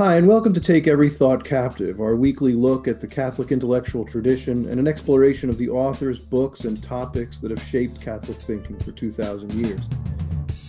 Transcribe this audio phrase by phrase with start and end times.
[0.00, 4.02] Hi, and welcome to Take Every Thought Captive, our weekly look at the Catholic intellectual
[4.02, 8.78] tradition and an exploration of the authors, books, and topics that have shaped Catholic thinking
[8.78, 9.82] for 2,000 years.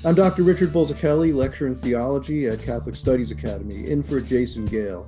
[0.04, 0.44] I'm Dr.
[0.44, 5.08] Richard Bulzacchelli, lecturer in theology at Catholic Studies Academy, in for Jason Gale.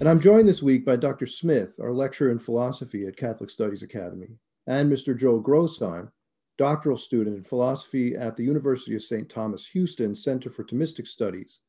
[0.00, 1.26] And I'm joined this week by Dr.
[1.26, 4.30] Smith, our lecturer in philosophy at Catholic Studies Academy,
[4.66, 5.16] and Mr.
[5.16, 6.10] Joe Grossheim,
[6.56, 9.28] doctoral student in philosophy at the University of St.
[9.28, 11.60] Thomas Houston Center for Thomistic Studies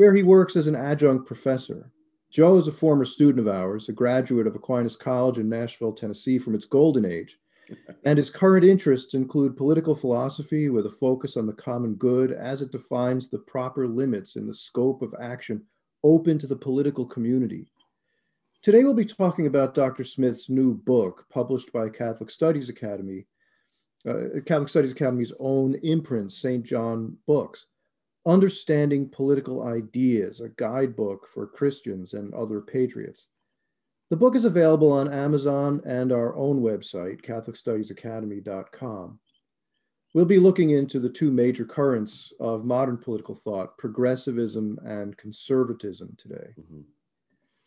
[0.00, 1.92] where he works as an adjunct professor.
[2.30, 6.38] Joe is a former student of ours, a graduate of Aquinas College in Nashville, Tennessee
[6.38, 7.38] from its golden age.
[8.06, 12.62] and his current interests include political philosophy with a focus on the common good as
[12.62, 15.62] it defines the proper limits in the scope of action
[16.02, 17.70] open to the political community.
[18.62, 20.02] Today, we'll be talking about Dr.
[20.02, 23.26] Smith's new book, published by Catholic Studies Academy,
[24.08, 26.64] uh, Catholic Studies Academy's own imprint, St.
[26.64, 27.66] John Books.
[28.26, 33.28] Understanding Political Ideas, a guidebook for Christians and other patriots.
[34.10, 39.20] The book is available on Amazon and our own website, CatholicStudiesAcademy.com.
[40.12, 46.16] We'll be looking into the two major currents of modern political thought, progressivism and conservatism
[46.18, 46.48] today.
[46.60, 46.80] Mm-hmm.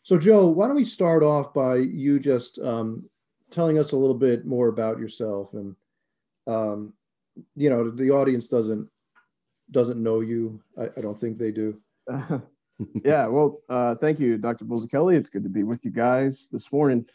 [0.04, 3.10] So, Joe, why don't we start off by you just um,
[3.50, 5.54] telling us a little bit more about yourself?
[5.54, 5.78] And,
[6.46, 6.92] um,
[7.56, 8.90] you know, the audience doesn't
[9.72, 10.62] doesn't know you.
[10.78, 11.80] I, I don't think they do.
[13.06, 14.66] yeah, well, uh, thank you, Dr.
[14.66, 15.16] Bulzacchelli.
[15.16, 17.06] It's good to be with you guys this morning.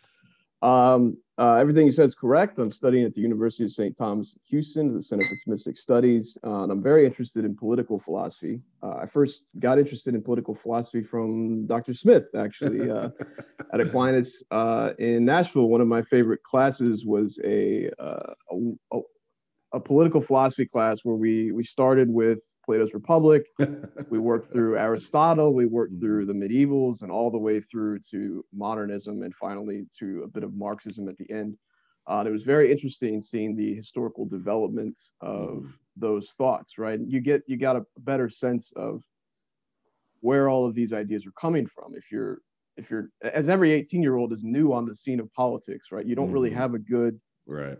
[0.60, 2.58] Um, uh, everything you said is correct.
[2.58, 3.96] I'm studying at the University of St.
[3.96, 8.60] Thomas, Houston, the Center for Thomistic Studies, uh, and I'm very interested in political philosophy.
[8.82, 11.94] Uh, I first got interested in political philosophy from Dr.
[11.94, 13.10] Smith, actually, uh,
[13.72, 15.68] at Aquinas uh, in Nashville.
[15.68, 18.34] One of my favorite classes was a, uh,
[18.92, 18.98] a,
[19.72, 23.46] a political philosophy class where we we started with Plato's Republic.
[24.10, 25.54] we worked through Aristotle.
[25.54, 26.04] We worked mm-hmm.
[26.04, 30.44] through the medievals and all the way through to modernism and finally to a bit
[30.44, 31.56] of Marxism at the end.
[32.06, 35.68] Uh, it was very interesting seeing the historical development of mm-hmm.
[35.96, 36.78] those thoughts.
[36.78, 39.02] Right, you get you got a better sense of
[40.20, 41.94] where all of these ideas are coming from.
[41.94, 42.40] If you're
[42.76, 46.06] if you're as every 18 year old is new on the scene of politics, right?
[46.06, 46.58] You don't really mm-hmm.
[46.58, 47.78] have a good right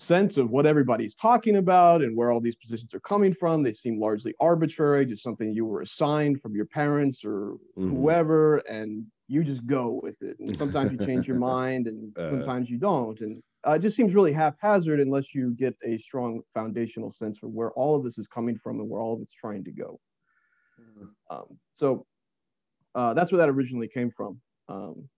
[0.00, 3.62] sense of what everybody's talking about and where all these positions are coming from.
[3.62, 7.90] They seem largely arbitrary, just something you were assigned from your parents or mm-hmm.
[7.90, 10.38] whoever, and you just go with it.
[10.40, 13.20] And sometimes you change your mind, and uh, sometimes you don't.
[13.20, 17.48] And uh, it just seems really haphazard unless you get a strong foundational sense for
[17.48, 20.00] where all of this is coming from and where all of it's trying to go.
[20.80, 21.36] Mm-hmm.
[21.36, 22.06] Um, so
[22.94, 24.40] uh, that's where that originally came from.
[24.70, 25.08] Um,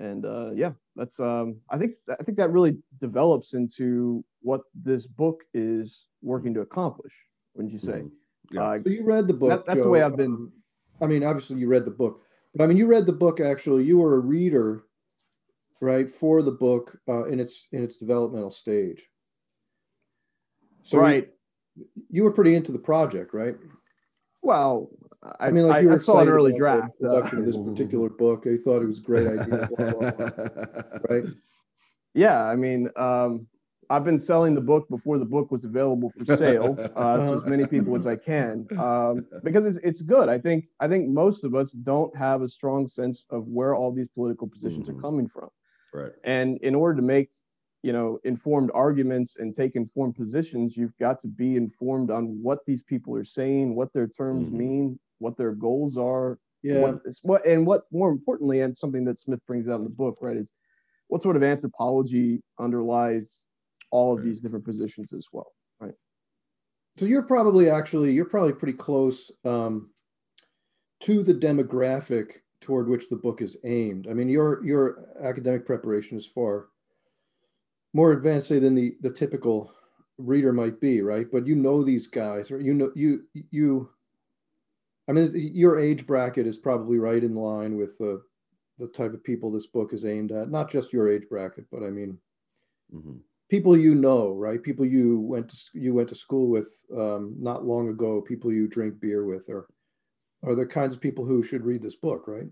[0.00, 5.06] and uh, yeah, that's um, I think I think that really develops into what this
[5.06, 7.12] book is working to accomplish.
[7.54, 8.00] Wouldn't you say?
[8.00, 8.56] Mm-hmm.
[8.56, 8.62] Yeah.
[8.62, 9.50] Uh, so you read the book.
[9.50, 9.84] That, that's Joe.
[9.84, 10.32] the way I've been.
[10.32, 10.52] Um,
[11.00, 12.22] I mean, obviously you read the book,
[12.54, 13.40] but I mean, you read the book.
[13.40, 14.84] Actually, you were a reader,
[15.80, 19.08] right, for the book uh, in its in its developmental stage.
[20.82, 21.28] So right.
[21.76, 23.56] You, you were pretty into the project, right?
[24.42, 24.90] Well,
[25.22, 26.92] I, I mean, like you I, I saw an early draft.
[27.00, 28.46] The production of this particular book.
[28.46, 29.68] I thought it was a great idea.
[31.08, 31.24] right?
[32.14, 33.46] Yeah, I mean, um,
[33.90, 37.50] I've been selling the book before the book was available for sale uh, to as
[37.50, 40.28] many people as I can um, because it's it's good.
[40.28, 43.92] I think I think most of us don't have a strong sense of where all
[43.92, 44.98] these political positions mm-hmm.
[44.98, 45.48] are coming from.
[45.92, 46.12] Right.
[46.24, 47.30] And in order to make
[47.82, 52.60] you know informed arguments and take informed positions, you've got to be informed on what
[52.66, 54.58] these people are saying, what their terms mm-hmm.
[54.58, 56.38] mean, what their goals are.
[56.62, 56.78] Yeah.
[56.80, 60.18] What, what and what more importantly, and something that Smith brings out in the book,
[60.20, 60.46] right, is
[61.08, 63.44] what sort of anthropology underlies
[63.92, 65.94] all of these different positions as well, right?
[66.96, 69.90] So you're probably actually you're probably pretty close um,
[71.04, 74.08] to the demographic toward which the book is aimed.
[74.08, 76.68] I mean, your your academic preparation is far
[77.94, 79.72] more advanced, say, than the the typical
[80.18, 81.26] reader might be, right?
[81.30, 83.90] But you know these guys, or you know you you
[85.08, 88.22] I mean, your age bracket is probably right in line with the
[88.78, 90.50] the type of people this book is aimed at.
[90.50, 92.18] Not just your age bracket, but I mean,
[92.94, 93.18] mm-hmm.
[93.52, 94.62] People you know, right?
[94.62, 98.22] People you went to you went to school with um, not long ago.
[98.22, 99.68] People you drink beer with, or
[100.42, 102.48] are the kinds of people who should read this book, right?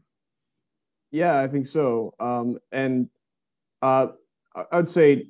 [1.11, 2.12] Yeah, I think so.
[2.20, 3.08] Um, and
[3.81, 4.08] uh,
[4.73, 5.29] I'd say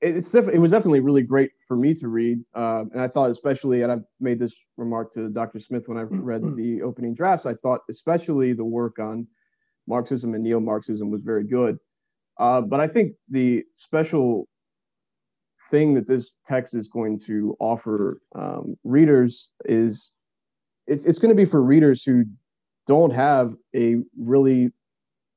[0.00, 3.30] it's def- it was definitely really great for me to read, uh, and I thought
[3.30, 5.58] especially, and I've made this remark to Dr.
[5.58, 7.46] Smith when I read the opening drafts.
[7.46, 9.26] I thought especially the work on
[9.88, 11.78] Marxism and neo-Marxism was very good,
[12.38, 14.46] uh, but I think the special
[15.70, 20.12] thing that this text is going to offer um, readers is
[20.86, 22.24] it's, it's going to be for readers who
[22.86, 24.70] don't have a really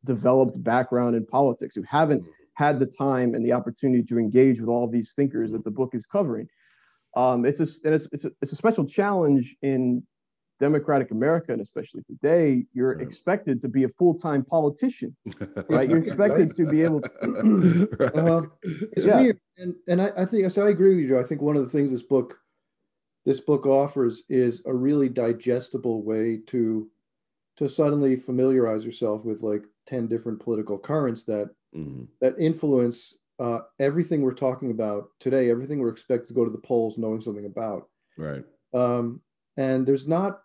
[0.06, 2.24] developed background in politics, who haven't
[2.56, 5.94] had the time and the opportunity to engage with all these thinkers that the book
[5.94, 6.48] is covering.
[7.16, 10.04] Um, it's, a, it's, it's, a, it's a special challenge in
[10.62, 13.02] democratic America, and especially today, you're right.
[13.02, 15.14] expected to be a full-time politician,
[15.70, 15.90] right?
[15.90, 16.56] You're expected right.
[16.56, 17.90] to be able to.
[18.00, 18.16] right.
[18.16, 18.42] uh,
[18.94, 19.20] it's yeah.
[19.20, 20.66] weird, and and I, I think so.
[20.66, 21.20] I agree with you, Joe.
[21.20, 22.38] I think one of the things this book
[23.26, 26.90] this book offers is a really digestible way to
[27.58, 32.04] to suddenly familiarize yourself with like 10 different political currents that mm-hmm.
[32.22, 36.58] that influence uh, everything we're talking about today everything we're expected to go to the
[36.58, 38.44] polls knowing something about right
[38.74, 39.22] um,
[39.58, 40.42] and there's not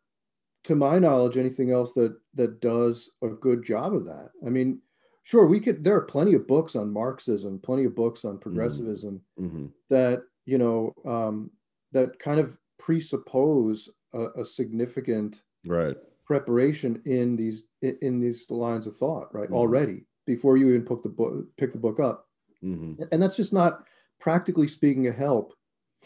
[0.66, 4.80] to my knowledge anything else that that does a good job of that i mean
[5.22, 8.42] sure we could there are plenty of books on marxism plenty of books on mm-hmm.
[8.42, 9.66] progressivism mm-hmm.
[9.90, 11.50] that you know um,
[11.92, 15.96] that kind of presuppose a, a significant right
[16.26, 19.54] preparation in these in these lines of thought right mm-hmm.
[19.54, 22.26] already before you even pick the book pick the book up
[22.62, 23.00] mm-hmm.
[23.12, 23.84] and that's just not
[24.18, 25.54] practically speaking a help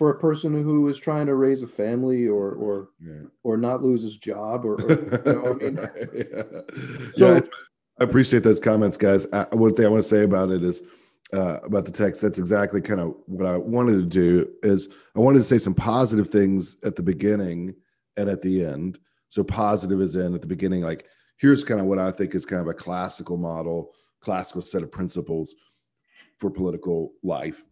[0.01, 3.25] for a person who is trying to raise a family or or yeah.
[3.43, 5.77] or not lose his job or, or you know, I mean,
[6.15, 6.43] yeah.
[7.19, 7.41] So, yeah,
[8.01, 9.31] I appreciate those comments, guys.
[9.31, 10.85] I, one thing I want to say about it is
[11.35, 12.23] uh, about the text.
[12.23, 14.51] That's exactly kind of what I wanted to do.
[14.63, 17.75] Is I wanted to say some positive things at the beginning
[18.17, 18.99] and at the end.
[19.29, 21.05] So positive is in at the beginning, like
[21.37, 23.91] here's kind of what I think is kind of a classical model,
[24.23, 25.55] classical set of principles
[26.39, 27.67] for political life.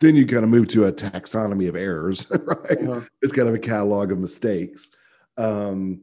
[0.00, 2.78] Then you kind of move to a taxonomy of errors, right?
[2.78, 3.00] Uh-huh.
[3.22, 4.90] It's kind of a catalog of mistakes.
[5.36, 6.02] Um,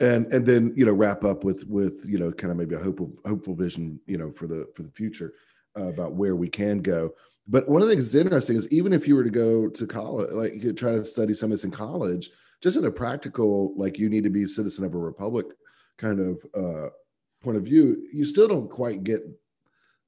[0.00, 2.78] and and then you know wrap up with with you know kind of maybe a
[2.78, 5.34] hopeful hopeful vision you know for the for the future
[5.78, 7.10] uh, about where we can go.
[7.46, 9.86] But one of the things that's interesting is even if you were to go to
[9.86, 12.30] college, like you try to study some of this in college,
[12.62, 15.46] just in a practical, like you need to be a citizen of a republic
[15.98, 16.88] kind of uh,
[17.42, 19.20] point of view, you still don't quite get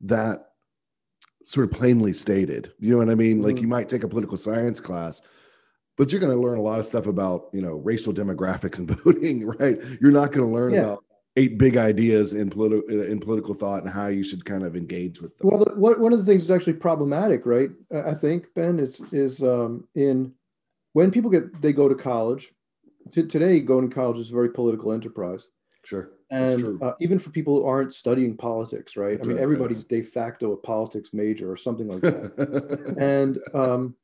[0.01, 0.47] that
[1.47, 2.73] sort of plainly stated.
[2.81, 3.37] You know what I mean?
[3.37, 3.47] Mm-hmm.
[3.47, 5.23] Like you might take a political science class,
[5.97, 8.91] but you're going to learn a lot of stuff about you know racial demographics and
[9.05, 9.79] voting, right?
[10.01, 10.81] You're not going to learn yeah.
[10.81, 11.05] about
[11.37, 15.23] eight big ideas in political in political thought and how you should kind of engage
[15.23, 15.49] with them.
[15.49, 17.71] Well, the, one of the things that's actually problematic, right?
[17.95, 20.33] I think Ben is is um, in
[20.95, 22.53] when people get they go to college.
[23.13, 25.47] T- today, going to college is a very political enterprise.
[25.85, 26.11] Sure.
[26.29, 29.17] And uh, even for people who aren't studying politics, right?
[29.17, 32.97] That's I mean, right, everybody's de facto a politics major or something like that.
[32.99, 33.95] and um,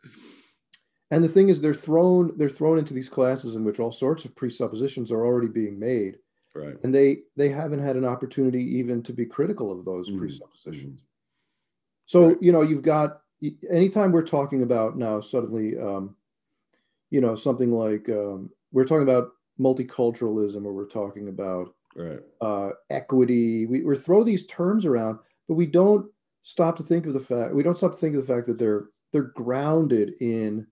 [1.11, 4.25] and the thing is, they're thrown they're thrown into these classes in which all sorts
[4.25, 6.19] of presuppositions are already being made
[6.55, 10.19] right and they they haven't had an opportunity even to be critical of those mm-hmm.
[10.19, 11.05] presuppositions
[12.07, 12.37] so right.
[12.41, 13.21] you know you've got
[13.71, 16.15] anytime we're talking about now suddenly um,
[17.11, 19.31] you know something like um, we're talking about
[19.61, 22.21] multiculturalism or we're talking about right.
[22.41, 25.19] uh, equity we, we throw these terms around
[25.49, 26.11] but we don't
[26.43, 28.59] stop to think of the fact we don't stop to think of the fact that
[28.59, 30.67] they're they're grounded in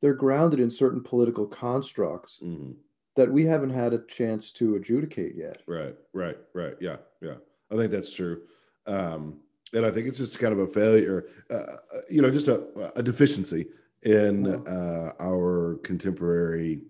[0.00, 2.72] they're grounded in certain political constructs mm-hmm
[3.16, 5.62] that we haven't had a chance to adjudicate yet.
[5.66, 6.74] Right, right, right.
[6.80, 7.36] Yeah, yeah.
[7.72, 8.42] I think that's true.
[8.86, 9.40] Um,
[9.72, 11.76] and I think it's just kind of a failure, uh, uh
[12.08, 13.66] you know, just a, a deficiency
[14.02, 16.82] in uh, our contemporary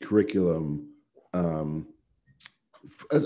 [0.00, 0.88] curriculum.
[1.34, 1.88] Um,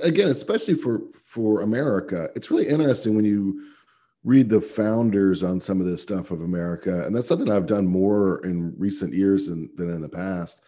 [0.02, 3.62] again, especially for for America, it's really interesting when you
[4.24, 7.86] read the founders on some of this stuff of America, and that's something I've done
[7.86, 10.64] more in recent years than, than in the past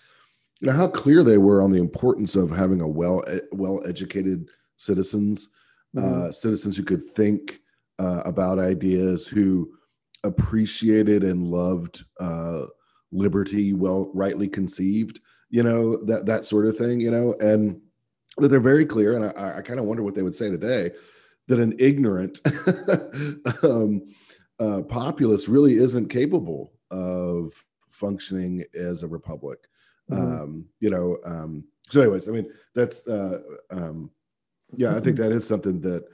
[0.61, 4.49] you know how clear they were on the importance of having a well well educated
[4.77, 5.51] citizens
[5.97, 6.29] mm-hmm.
[6.29, 7.61] uh, citizens who could think
[7.99, 9.73] uh, about ideas who
[10.25, 12.63] appreciated and loved uh,
[13.13, 17.81] liberty well rightly conceived you know that that sort of thing you know and
[18.41, 20.91] that they're very clear and i, I kind of wonder what they would say today
[21.47, 22.41] that an ignorant
[23.63, 24.03] um,
[24.61, 27.53] uh, populace really isn't capable of
[27.91, 29.69] functioning as a republic
[30.11, 30.43] Mm-hmm.
[30.43, 33.41] Um, you know, um, so anyways, I mean, that's, uh,
[33.71, 34.11] um,
[34.77, 36.05] yeah, I think that is something that,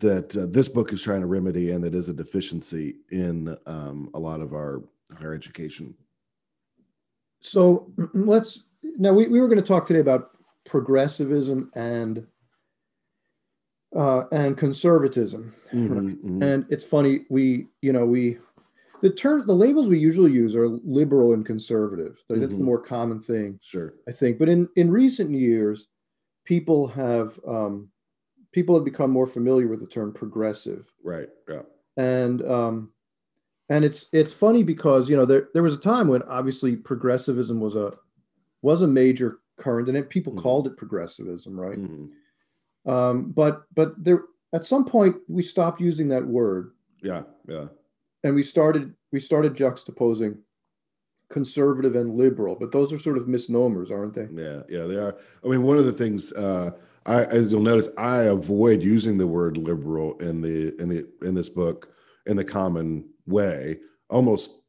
[0.00, 4.10] that uh, this book is trying to remedy and that is a deficiency in um,
[4.14, 4.82] a lot of our
[5.18, 5.94] higher education.
[7.40, 10.30] So let's, now we, we were going to talk today about
[10.66, 12.26] progressivism and
[13.96, 15.52] uh, and conservatism.
[15.72, 16.42] Mm-hmm, mm-hmm.
[16.42, 18.38] And it's funny, we, you know, we
[19.00, 22.40] the term the labels we usually use are liberal and conservative like, mm-hmm.
[22.40, 22.66] that's the mm-hmm.
[22.66, 25.88] more common thing sure i think but in in recent years
[26.44, 27.88] people have um
[28.52, 31.62] people have become more familiar with the term progressive right yeah
[31.96, 32.92] and um
[33.68, 37.60] and it's it's funny because you know there there was a time when obviously progressivism
[37.60, 37.92] was a
[38.62, 40.42] was a major current, and people mm-hmm.
[40.42, 41.78] called it progressivism, right?
[41.78, 42.90] Mm-hmm.
[42.90, 46.72] Um, but but there at some point we stopped using that word.
[47.02, 47.66] Yeah, yeah.
[48.24, 50.38] And we started we started juxtaposing
[51.30, 54.26] conservative and liberal, but those are sort of misnomers, aren't they?
[54.32, 55.16] Yeah, yeah, they are.
[55.44, 56.72] I mean, one of the things uh,
[57.06, 61.34] I, as you'll notice, I avoid using the word liberal in the in the in
[61.34, 61.92] this book
[62.26, 64.62] in the common way, almost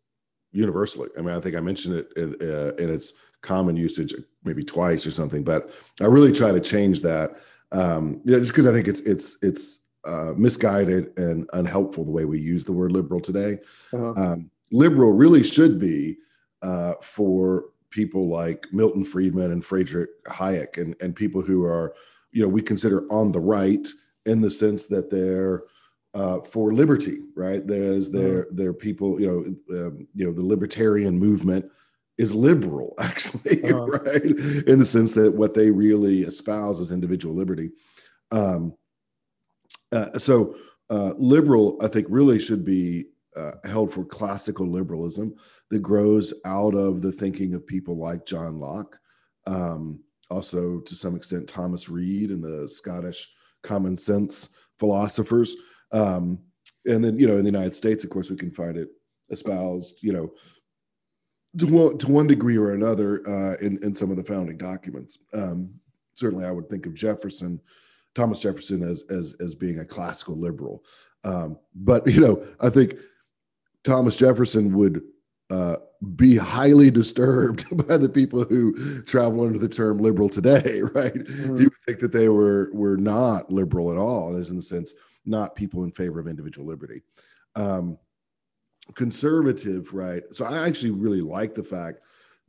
[0.51, 1.10] universally.
[1.17, 5.05] I mean, I think I mentioned it in, uh, in its common usage maybe twice
[5.05, 5.71] or something, but
[6.01, 7.31] I really try to change that.
[7.71, 12.25] Um, yeah, just because I think it's it's it's uh, misguided and unhelpful the way
[12.25, 13.60] we use the word liberal today.
[13.93, 14.13] Uh-huh.
[14.17, 16.17] Um, liberal really should be
[16.62, 21.93] uh, for people like Milton Friedman and Friedrich Hayek and, and people who are,
[22.31, 23.88] you know, we consider on the right
[24.25, 25.63] in the sense that they're
[26.13, 27.65] uh, for liberty, right?
[27.65, 28.55] There's there mm-hmm.
[28.55, 31.71] there are people, you know, um, you know, the libertarian movement
[32.18, 33.86] is liberal, actually, uh-huh.
[33.86, 34.24] right?
[34.68, 37.72] In the sense that what they really espouse is individual liberty.
[38.32, 38.75] Um,
[39.91, 40.56] uh, so
[40.89, 45.36] uh, liberal, I think, really should be uh, held for classical liberalism
[45.70, 48.98] that grows out of the thinking of people like John Locke,
[49.48, 54.50] um, also to some extent Thomas Reid and the Scottish common sense
[54.80, 55.56] philosophers.
[55.91, 56.39] Um,
[56.86, 58.89] and then, you know, in the United States, of course, we can find it
[59.30, 60.32] espoused, you know,
[61.58, 65.20] to one, to one degree or another uh, in, in some of the founding documents.
[65.34, 65.74] Um,
[66.13, 67.60] certainly, I would think of Jefferson,
[68.15, 70.84] Thomas Jefferson, as, as, as being a classical liberal.
[71.24, 72.96] Um, but, you know, I think
[73.84, 75.01] Thomas Jefferson would
[75.50, 75.75] uh,
[76.15, 81.13] be highly disturbed by the people who travel under the term liberal today, right?
[81.13, 81.58] Mm-hmm.
[81.58, 84.93] He would think that they were were not liberal at all, as in the sense
[85.25, 87.01] not people in favor of individual liberty.
[87.55, 87.98] Um,
[88.95, 90.24] conservative, right?
[90.31, 92.00] So I actually really like the fact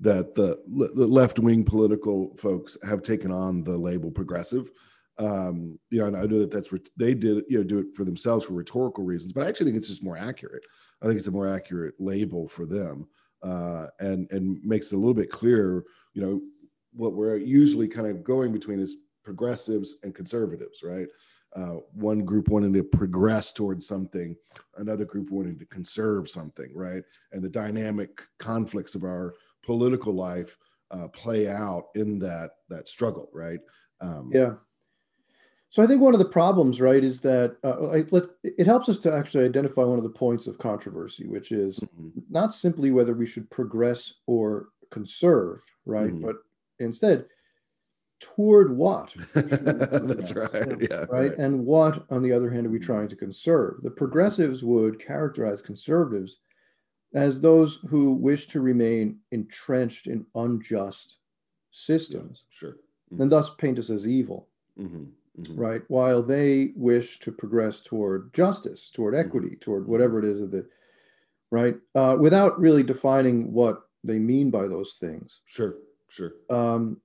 [0.00, 0.61] that the,
[0.94, 4.70] the left wing political folks have taken on the label progressive.
[5.18, 7.94] Um, you know, and I know that that's what they did, you know, do it
[7.94, 10.64] for themselves for rhetorical reasons, but I actually think it's just more accurate.
[11.02, 13.08] I think it's a more accurate label for them,
[13.42, 15.84] uh, and and makes it a little bit clearer.
[16.14, 16.40] You know,
[16.94, 21.08] what we're usually kind of going between is progressives and conservatives, right?
[21.54, 24.35] Uh, one group wanting to progress towards something,
[24.78, 27.02] another group wanting to conserve something, right?
[27.32, 30.56] And the dynamic conflicts of our political life
[30.90, 33.61] uh, play out in that that struggle, right?
[34.00, 34.54] Um, yeah.
[35.71, 38.99] So I think one of the problems, right, is that uh, let, it helps us
[39.00, 42.21] to actually identify one of the points of controversy, which is mm-hmm.
[42.28, 46.26] not simply whether we should progress or conserve, right, mm-hmm.
[46.26, 46.37] but
[46.78, 47.25] instead
[48.22, 49.14] toward what?
[49.34, 50.88] That's right.
[50.90, 51.04] Yeah.
[51.10, 51.36] Right?
[51.36, 53.82] And what, on the other hand, are we trying to conserve?
[53.82, 56.38] The progressives would characterize conservatives
[57.14, 61.18] as those who wish to remain entrenched in unjust
[61.70, 62.44] systems.
[62.50, 62.76] Yeah, sure.
[63.12, 63.22] Mm-hmm.
[63.22, 64.48] And thus paint us as evil.
[64.78, 65.04] Mm-hmm
[65.38, 65.58] mm-hmm.
[65.58, 65.82] right?
[65.88, 69.26] While they wish to progress toward justice, toward mm-hmm.
[69.28, 70.66] equity, toward whatever it is that,
[71.50, 71.76] right?
[71.94, 75.40] Uh, without really defining what they mean by those things.
[75.44, 75.76] Sure,
[76.08, 76.34] sure.
[76.50, 77.00] Um,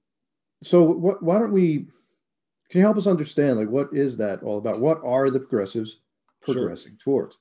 [0.64, 1.88] so what, why don't we?
[2.70, 4.82] Can you help us understand, like, what is that all about?
[4.82, 6.02] What are the progressives
[6.42, 7.14] progressing sure.
[7.14, 7.38] towards?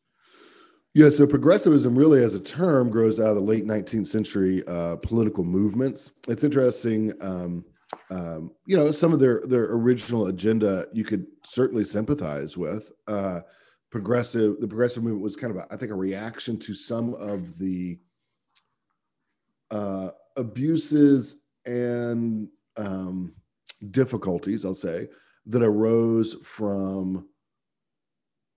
[0.95, 4.97] Yeah, so progressivism really, as a term, grows out of the late 19th century uh,
[4.97, 6.13] political movements.
[6.29, 7.13] It's interesting.
[7.21, 7.65] Um,
[8.11, 12.91] um, you know, some of their their original agenda you could certainly sympathize with.
[13.07, 13.41] Uh,
[13.91, 17.59] progressive, the progressive movement was kind of, a, I think, a reaction to some of
[17.59, 17.99] the
[19.71, 23.35] uh, abuses and um,
[23.91, 25.09] difficulties, I'll say,
[25.47, 27.29] that arose from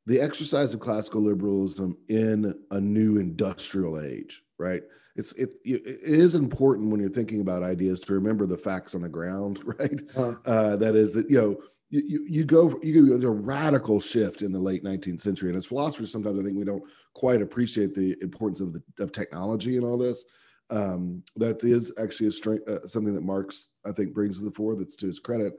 [0.05, 4.81] the exercise of classical liberalism in a new industrial age, right?
[5.19, 9.01] it's it, it is important when you're thinking about ideas to remember the facts on
[9.01, 10.01] the ground, right?
[10.15, 10.35] Uh-huh.
[10.45, 11.57] Uh, that is that you know
[11.89, 15.49] you, you, you go you go there's a radical shift in the late 19th century,
[15.49, 16.83] and as philosophers, sometimes I think we don't
[17.13, 20.25] quite appreciate the importance of the of technology and all this.
[20.71, 24.51] Um, that is actually a strength, uh, something that Marx I think brings to the
[24.51, 24.75] fore.
[24.75, 25.53] That's to his credit,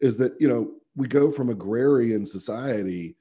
[0.00, 3.16] is that you know we go from agrarian society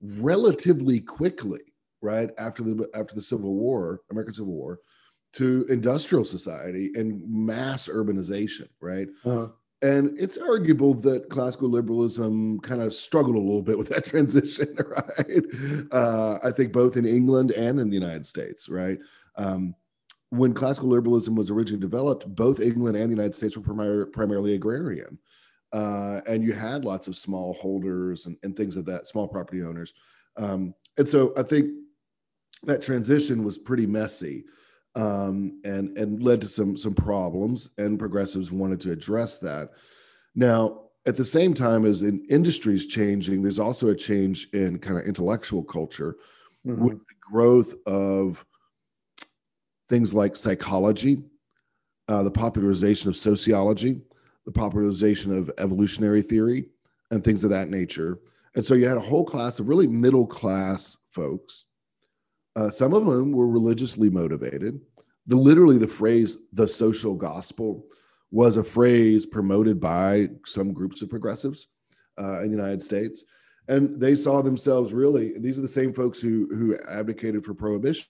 [0.00, 1.60] relatively quickly,
[2.00, 4.80] right after the after the Civil War, American Civil War,
[5.34, 9.08] to industrial society and mass urbanization, right?
[9.24, 9.48] Uh-huh.
[9.80, 14.74] And it's arguable that classical liberalism kind of struggled a little bit with that transition,
[14.76, 15.92] right?
[15.92, 18.98] Uh, I think both in England and in the United States, right?
[19.36, 19.74] Um,
[20.30, 24.54] when classical liberalism was originally developed, both England and the United States were primar- primarily
[24.54, 25.18] agrarian.
[25.72, 29.62] Uh, and you had lots of small holders and, and things of that, small property
[29.62, 29.92] owners.
[30.36, 31.70] Um, and so I think
[32.64, 34.44] that transition was pretty messy.
[34.98, 37.70] um, and and led to some some problems.
[37.78, 39.70] And progressives wanted to address that.
[40.34, 44.98] Now, at the same time as in industries changing, there's also a change in kind
[44.98, 46.16] of intellectual culture
[46.66, 46.84] mm-hmm.
[46.84, 48.44] with the growth of
[49.88, 51.22] things like psychology,
[52.08, 54.00] uh, the popularization of sociology,
[54.44, 56.66] the popularization of evolutionary theory,
[57.10, 58.18] and things of that nature.
[58.54, 61.64] And so you had a whole class of really middle class folks.
[62.56, 64.80] Uh, some of them were religiously motivated.
[65.26, 67.86] The literally the phrase "the social gospel"
[68.30, 71.68] was a phrase promoted by some groups of progressives
[72.18, 73.24] uh, in the United States,
[73.68, 75.38] and they saw themselves really.
[75.38, 78.06] These are the same folks who who advocated for prohibition,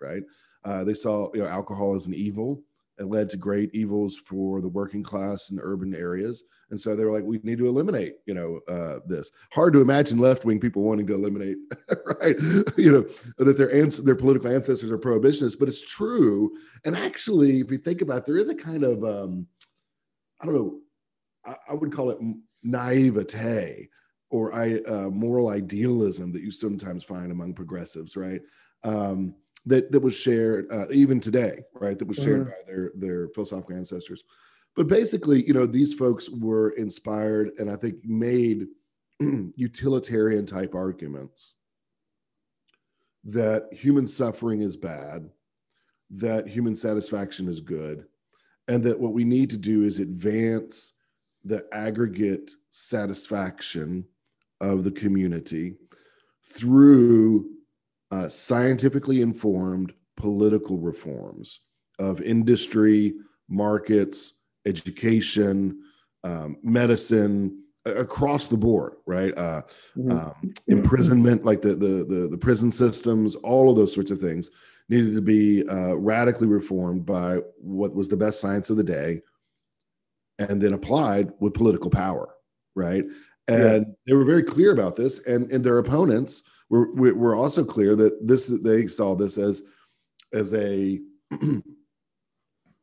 [0.00, 0.22] right?
[0.66, 2.62] Uh, they saw you know alcohol as an evil.
[2.98, 7.04] It led to great evils for the working class in urban areas, and so they
[7.04, 10.58] were like, "We need to eliminate, you know, uh, this." Hard to imagine left wing
[10.58, 11.56] people wanting to eliminate,
[12.20, 12.36] right?
[12.76, 13.06] You know,
[13.38, 16.50] that their ans- their political ancestors are prohibitionists, but it's true.
[16.84, 19.46] And actually, if you think about, it, there is a kind of, um,
[20.40, 20.80] I don't know,
[21.44, 22.18] I, I would call it
[22.64, 23.88] naivete
[24.30, 28.40] or I, uh, moral idealism that you sometimes find among progressives, right?
[28.82, 31.98] Um, that that was shared uh, even today, right?
[31.98, 32.50] That was shared mm-hmm.
[32.50, 34.24] by their their philosophical ancestors.
[34.74, 38.66] But basically, you know, these folks were inspired and I think made
[39.20, 41.54] utilitarian type arguments
[43.24, 45.28] that human suffering is bad,
[46.10, 48.04] that human satisfaction is good,
[48.68, 50.92] and that what we need to do is advance
[51.44, 54.06] the aggregate satisfaction
[54.60, 55.74] of the community
[56.44, 57.55] through
[58.10, 61.60] uh, scientifically informed political reforms
[61.98, 63.14] of industry,
[63.48, 65.80] markets, education,
[66.24, 69.32] um, medicine, across the board, right?
[69.36, 69.62] Uh,
[69.96, 70.10] mm-hmm.
[70.10, 74.50] um, imprisonment, like the, the, the the prison systems, all of those sorts of things
[74.88, 79.20] needed to be uh, radically reformed by what was the best science of the day,
[80.38, 82.34] and then applied with political power,
[82.74, 83.04] right?
[83.48, 83.92] And yeah.
[84.06, 88.26] they were very clear about this, and and their opponents were were also clear that
[88.26, 89.62] this they saw this as
[90.32, 91.00] as a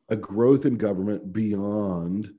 [0.08, 2.30] a growth in government beyond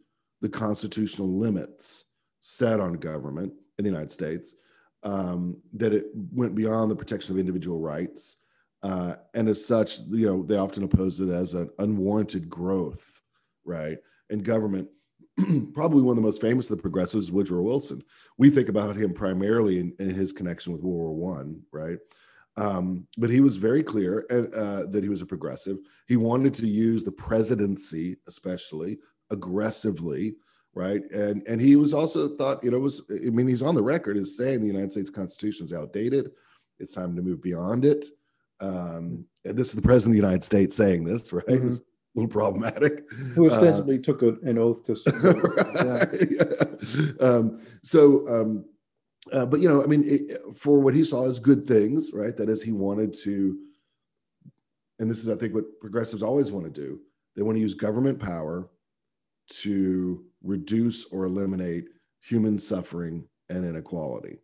[0.41, 4.55] the constitutional limits set on government in the United States,
[5.03, 8.37] um, that it went beyond the protection of individual rights.
[8.83, 13.21] Uh, and as such, you know, they often oppose it as an unwarranted growth,
[13.63, 13.97] right?
[14.29, 14.87] In government,
[15.73, 18.01] probably one of the most famous of the progressives, Woodrow Wilson.
[18.37, 21.97] We think about him primarily in, in his connection with World War One, right?
[22.57, 25.77] Um, but he was very clear uh, that he was a progressive.
[26.07, 30.35] He wanted to use the presidency, especially aggressively,
[30.73, 31.01] right?
[31.11, 34.15] And and he was also thought, you know, was I mean, he's on the record
[34.15, 36.31] as saying the United States Constitution is outdated.
[36.79, 38.05] It's time to move beyond it.
[38.61, 41.45] Um, this is the president of the United States saying this, right?
[41.45, 41.75] Mm-hmm.
[42.15, 43.11] Little problematic.
[43.11, 44.93] Who ostensibly uh, took a, an oath to.
[45.83, 47.27] right, yeah.
[47.27, 48.65] um, so um,
[49.33, 52.35] uh, but you know, I mean, it, for what he saw as good things, right?
[52.37, 53.57] That is, he wanted to,
[54.99, 56.99] and this is, I think, what progressives always want to do.
[57.35, 58.69] They want to use government power
[59.61, 61.85] to reduce or eliminate
[62.21, 64.37] human suffering and inequality.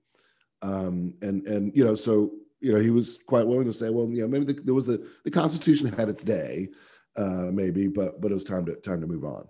[0.62, 4.07] Um, and and you know, so you know, he was quite willing to say, well,
[4.10, 6.69] you know, maybe the, there was a the Constitution had its day,
[7.15, 9.47] uh, maybe, but but it was time to time to move on.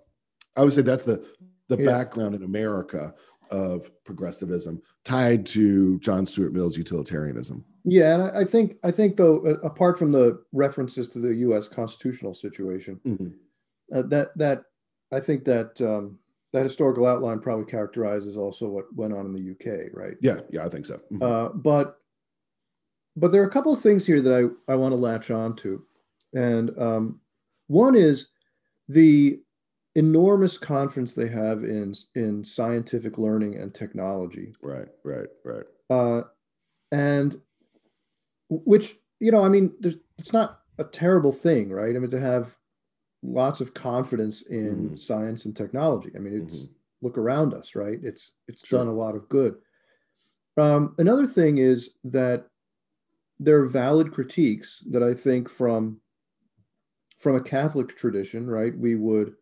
[0.56, 1.24] I would say that's the
[1.68, 1.84] the yeah.
[1.84, 3.14] background in America
[3.50, 7.64] of progressivism tied to John Stuart Mill's utilitarianism.
[7.84, 11.68] Yeah, and I think I think though, apart from the references to the U.S.
[11.68, 13.28] constitutional situation, mm-hmm.
[13.96, 14.64] uh, that that
[15.12, 16.18] I think that um,
[16.52, 20.16] that historical outline probably characterizes also what went on in the UK, right?
[20.20, 20.96] Yeah, yeah, I think so.
[21.12, 21.22] Mm-hmm.
[21.22, 21.98] Uh, but
[23.16, 24.32] but there are a couple of things here that
[24.68, 25.84] I I want to latch on to,
[26.34, 27.20] and um,
[27.66, 28.28] one is
[28.88, 29.40] the
[29.94, 34.54] enormous conference they have in in scientific learning and technology.
[34.62, 35.64] Right, right, right.
[35.90, 36.22] Uh,
[36.90, 37.36] and
[38.48, 39.72] which you know, I mean,
[40.18, 41.94] it's not a terrible thing, right?
[41.94, 42.56] I mean, to have
[43.22, 44.96] lots of confidence in mm-hmm.
[44.96, 46.10] science and technology.
[46.16, 46.72] I mean, it's mm-hmm.
[47.02, 47.98] look around us, right?
[48.02, 48.80] It's it's sure.
[48.80, 49.54] done a lot of good.
[50.56, 52.46] Um, another thing is that
[53.38, 56.00] there are valid critiques that I think from
[57.22, 58.76] from a Catholic tradition, right?
[58.76, 59.34] We would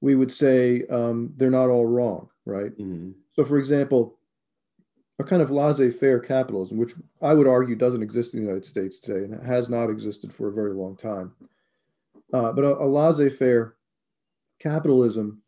[0.00, 2.70] we would say um, they're not all wrong, right?
[2.78, 3.10] Mm-hmm.
[3.32, 4.18] So, for example,
[5.18, 9.00] a kind of laissez-faire capitalism, which I would argue doesn't exist in the United States
[9.00, 11.32] today and has not existed for a very long time,
[12.32, 13.74] uh, but a, a laissez-faire
[14.60, 15.42] capitalism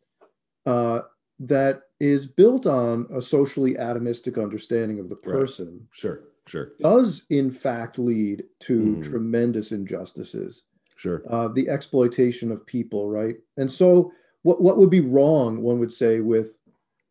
[0.65, 1.03] uh,
[1.39, 5.67] that is built on a socially atomistic understanding of the person.
[5.67, 5.87] Right.
[5.91, 6.71] Sure, sure.
[6.81, 9.09] Does in fact lead to mm.
[9.09, 10.63] tremendous injustices
[11.01, 11.23] sure.
[11.29, 13.35] Uh, the exploitation of people, right?
[13.57, 14.11] And so,
[14.43, 15.61] what what would be wrong?
[15.61, 16.57] One would say with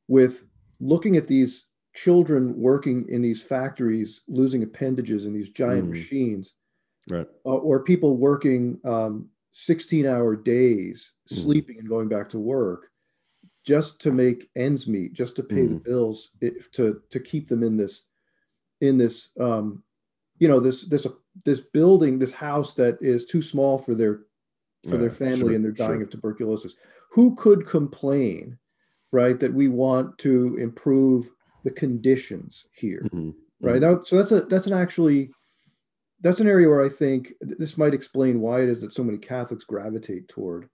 [0.09, 0.47] with
[0.81, 5.91] looking at these children working in these factories, losing appendages in these giant Mm.
[5.91, 6.55] machines,
[7.09, 7.27] Right.
[7.47, 11.35] uh, or people working um, 16 hour days, Mhm.
[11.35, 12.89] sleeping and going back to work
[13.65, 15.85] just to make ends meet, just to pay the Mhm.
[15.85, 18.05] bills, if, to to keep them in this
[18.81, 19.85] in this um,
[20.39, 21.07] you know this this
[21.45, 24.23] this building, this house that is too small for their
[24.89, 26.05] for their family Sure, and they're dying sure.
[26.05, 26.75] of tuberculosis.
[27.13, 28.59] Who could complain,
[29.13, 31.31] right, that we want to improve
[31.65, 33.03] the conditions here?
[33.13, 33.35] Mhm.
[33.63, 35.31] right now so that's a that's an actually
[36.23, 39.19] that's an area where i think this might explain why it is that so many
[39.19, 40.69] catholics gravitate toward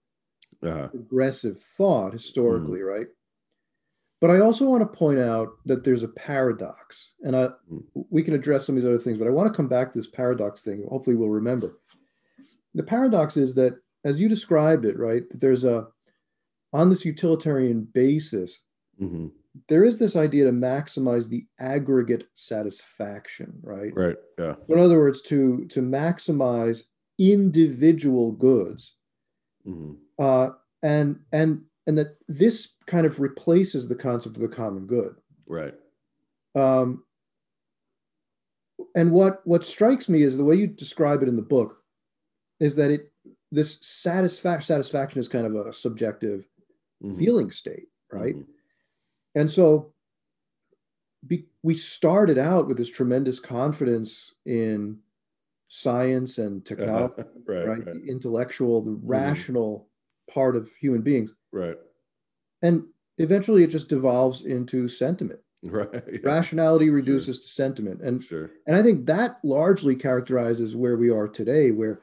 [0.63, 0.87] Uh-huh.
[0.87, 2.87] progressive thought historically Mm-hmm.
[2.87, 3.07] right
[4.21, 7.83] but i also want to point out that there's a paradox and i Mm.
[8.09, 9.99] we can address some of these other things but i want to come back to
[9.99, 11.77] this paradox thing hopefully we'll remember
[12.73, 13.73] the paradox is that
[14.05, 15.87] as you described it right that there's a
[16.73, 18.59] on this utilitarian basis
[19.01, 19.31] Mhm.
[19.67, 24.15] there is this idea to maximize the aggregate satisfaction right Right.
[24.39, 24.55] Yeah.
[24.69, 26.83] in other words, to to maximize
[27.19, 28.95] individual goods,
[29.65, 29.97] Mhm.
[30.19, 30.49] uh,
[30.83, 35.15] and and and that this kind of replaces the concept of the common good.
[35.47, 35.75] Right.
[36.55, 37.03] Um,
[38.95, 41.83] and what what strikes me is the way you describe it in the book
[42.59, 43.11] is that it
[43.51, 46.47] this satisfaction satisfaction is kind of a subjective
[47.03, 47.17] Mhm.
[47.17, 48.35] feeling state, right?
[48.35, 48.47] Mhm.
[49.35, 49.93] And so
[51.25, 54.99] be, we started out with this tremendous confidence in
[55.67, 57.13] science and technology.
[57.45, 57.67] Right.
[57.67, 57.67] right?
[57.67, 57.85] Right.
[57.85, 59.89] The intellectual, the rational
[60.29, 61.33] part of human beings.
[61.51, 61.77] Right.
[62.61, 62.85] And
[63.17, 65.39] eventually it just devolves into sentiment.
[65.63, 65.89] Right.
[66.07, 66.19] Yeah.
[66.23, 68.01] Rationality reduces to sentiment.
[68.01, 68.51] And Sure.
[68.67, 71.99] and I think that largely characterizes where we are today, where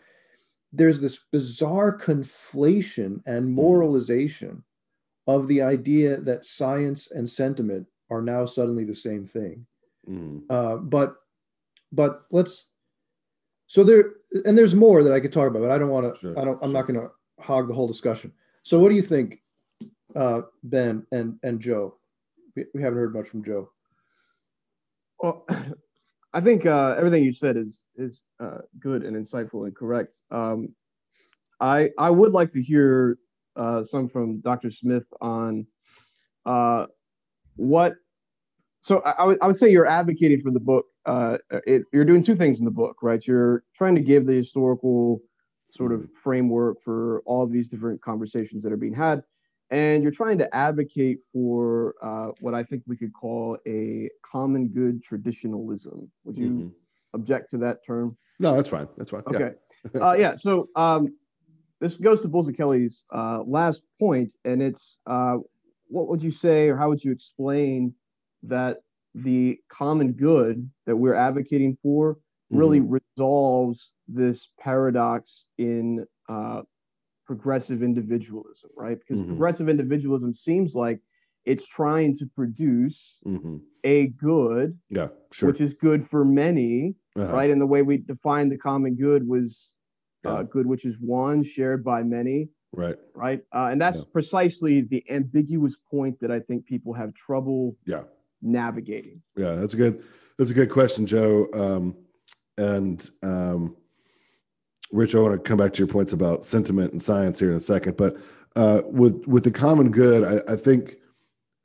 [0.73, 3.53] there's this bizarre conflation and Mm.
[3.55, 4.64] moralization
[5.29, 9.67] of the idea that science and sentiment are now suddenly the same thing.
[10.09, 10.43] Mhm.
[10.51, 11.17] Uh, but
[11.93, 12.67] but let's
[13.69, 14.14] so there
[14.45, 16.21] and there's more that I could talk about, but I don't want to.
[16.21, 16.59] Sure, I don't.
[16.61, 18.33] I'm not going to hog the whole discussion.
[18.64, 19.44] So what do you think,
[20.14, 21.96] uh, Ben and and Joe?
[22.57, 23.70] We, haven't heard much from Joe.
[25.18, 25.46] Well,
[26.33, 30.20] I think uh, everything you said is is uh, good and insightful and correct.
[30.31, 30.74] Um,
[31.61, 33.18] I I would like to hear
[33.57, 34.70] uh, some from Dr.
[34.70, 35.66] Smith on
[36.46, 36.87] uh,
[37.57, 37.94] what.
[38.81, 40.87] So I, I would I would say you're advocating for the book.
[41.07, 43.24] Uh, it, you're doing two things in the book, right?
[43.27, 45.20] You're trying to give the historical
[45.70, 49.22] sort of framework for all of these different conversations that are being had,
[49.70, 54.68] and you're trying to advocate for uh, what I think we could call a common
[54.68, 56.11] good traditionalism.
[56.24, 56.72] Would you Mhm.
[57.14, 58.16] object to that term?
[58.40, 58.88] No, that's fine.
[58.96, 59.22] That's fine.
[59.31, 59.37] Yeah.
[59.37, 59.55] Okay.
[60.00, 60.37] uh, yeah.
[60.37, 61.16] So um,
[61.81, 65.38] this goes to Bulzacchelli's uh, last point, and it's uh,
[65.88, 67.94] what would you say, or how would you explain
[68.42, 68.79] that
[69.14, 72.18] the common good that we're advocating for
[72.50, 73.00] really Mhm.
[73.16, 76.62] resolves this paradox in uh,
[77.27, 78.99] progressive individualism, right?
[78.99, 79.29] Because Mhm.
[79.29, 81.01] progressive individualism seems like
[81.45, 83.61] it's trying to produce Mhm.
[83.85, 85.09] a good, Yeah.
[85.33, 85.49] Sure.
[85.51, 87.33] which is good for many, Uh-huh.
[87.35, 87.51] right?
[87.51, 89.71] And the way we defined the common good was
[90.27, 90.43] uh, Yeah.
[90.51, 92.97] good, which is one shared by many, Right.
[93.15, 93.45] right?
[93.53, 94.05] Uh, and that's Yeah.
[94.11, 98.05] precisely the ambiguous point that I think people have trouble Yeah.
[98.41, 99.21] navigating.
[99.37, 100.03] Yeah, that's a good
[100.39, 101.47] that's a good question, Joe.
[101.53, 101.95] Um,
[102.57, 103.77] and um,
[104.95, 107.57] Rich, I want to come back to your points about sentiment and science here in
[107.57, 107.97] a second.
[107.97, 108.17] But
[108.55, 110.97] uh, with with the common good, I, I think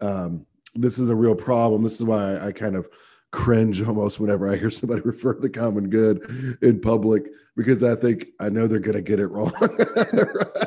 [0.02, 1.84] um, this is a real problem.
[1.84, 2.90] This is why I, I kind of
[3.32, 7.94] cringe almost whenever I hear somebody refer to the common good in public because I
[7.94, 9.52] think I know they're going to get it wrong.
[9.62, 9.70] Right?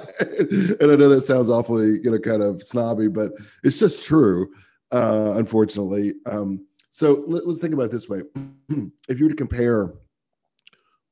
[0.80, 4.48] And I know that sounds awfully, you know, kind of snobby, but it's just true
[4.92, 6.12] uh, unfortunately.
[6.26, 8.22] Um, so let, us think about it this way:
[9.08, 9.92] if you were to compare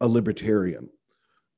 [0.01, 0.89] a libertarian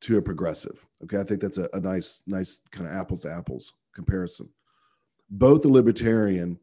[0.02, 3.32] to a progressive, okay, I think that's a, a nice, nice kind of apples to
[3.32, 4.48] apples comparison.
[5.30, 6.58] Both the libertarian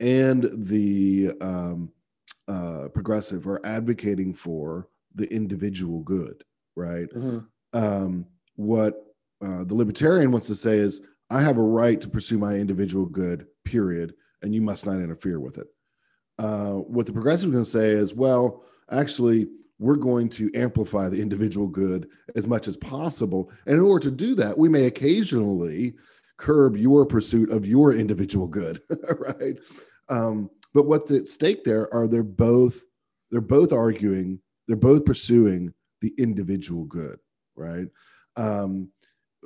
[0.00, 1.92] and the um,
[2.48, 6.44] uh, progressive are advocating for the individual good,
[6.76, 7.08] right?
[7.72, 8.26] um,
[8.56, 8.94] what
[9.42, 11.00] uh, the libertarian wants to say is,
[11.30, 15.40] I have a right to pursue my individual good, period, and you must not interfere
[15.40, 15.66] with it.
[16.38, 19.48] Uh, what the progressive is going to say is, well, actually,
[19.82, 23.50] we're going to amplify the individual good as much as possible.
[23.66, 25.94] And in order to do that, we may occasionally
[26.36, 28.80] curb your pursuit of your individual good,
[29.18, 29.58] right?
[30.08, 32.84] Um, but what's at stake there are they're both
[33.30, 37.18] they're both arguing, they're both pursuing the individual good,
[37.56, 37.88] right?
[38.36, 38.90] Um,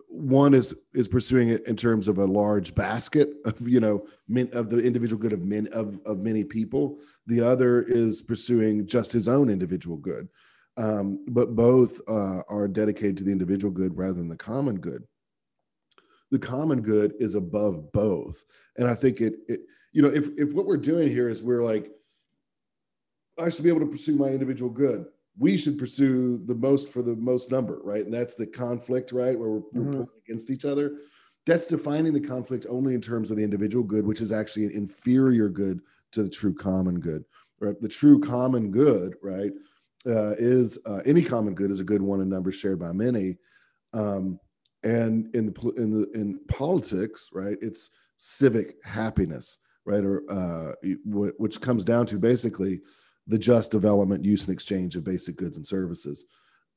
[0.09, 4.49] one is is pursuing it in terms of a large basket of you know min,
[4.53, 9.13] of the individual good of men of, of many people the other is pursuing just
[9.13, 10.29] his own individual good
[10.79, 15.03] um, but both uh, are dedicated to the individual good rather than the common good
[16.31, 18.45] the common good is above both
[18.77, 19.61] and i think it, it
[19.93, 21.91] you know if if what we're doing here is we're like
[23.39, 25.07] i should be able to pursue my individual good
[25.39, 28.05] we should pursue the most for the most number, right?
[28.05, 29.39] And that's the conflict, right?
[29.39, 29.85] Where we're, mm-hmm.
[29.85, 30.99] we're pulling against each other.
[31.45, 34.73] That's defining the conflict only in terms of the individual good, which is actually an
[34.73, 35.81] inferior good
[36.13, 37.25] to the true common good.
[37.61, 37.81] Right?
[37.81, 39.51] The true common good, right,
[40.07, 43.39] uh, is uh, any common good is a good one in numbers shared by many.
[43.95, 44.39] Um,
[44.85, 50.73] and in the in the in politics, right, it's civic happiness, right, or uh,
[51.05, 52.81] which comes down to basically
[53.27, 56.27] the just development, use, and exchange of basic goods and services.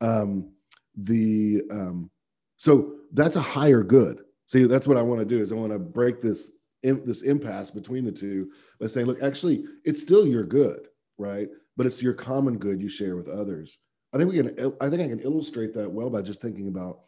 [0.02, 0.54] Um,
[0.96, 2.10] the um,
[2.58, 4.22] so that's a higher good.
[4.48, 7.72] See, that's what I want to do is I want to break this this impasse
[7.72, 10.88] between the two by saying, look, actually, it's still your good,
[11.18, 11.48] right?
[11.78, 13.78] But it's your common good you share with others.
[14.14, 14.74] I think we can.
[14.82, 17.02] I think I can illustrate that well by just thinking about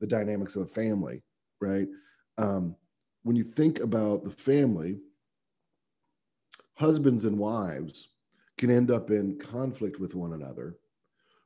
[0.00, 1.22] the dynamics of a family,
[1.60, 1.86] right?
[2.36, 2.76] Um,
[3.22, 4.98] when you think about the family,
[6.76, 8.08] husbands and wives
[8.56, 10.76] can end up in conflict with one another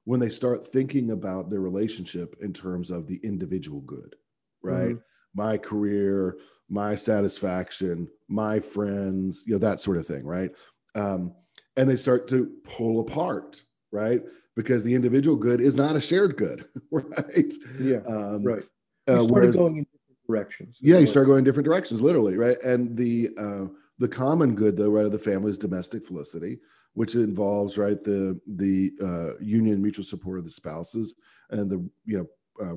[0.04, 4.16] when they start thinking about their relationship in terms of the individual good,
[4.62, 4.90] right?
[4.90, 5.11] Mm-hmm.
[5.34, 6.36] My career,
[6.68, 10.50] my satisfaction, my friends, you know, that sort of thing, right?
[10.94, 11.34] Um,
[11.76, 14.22] and they start to pull apart, right?
[14.56, 17.52] Because the individual good is not a shared good, right?
[17.78, 18.64] Yeah, um, right.
[19.08, 20.78] You uh, whereas, going in different directions.
[20.80, 22.56] Yeah, you start going in different directions, literally, right?
[22.62, 23.66] And the uh,
[23.98, 26.58] the common good, though, right, of the family is domestic felicity
[26.94, 31.14] which involves right the the uh, union mutual support of the spouses
[31.50, 32.26] and the you know
[32.64, 32.76] uh,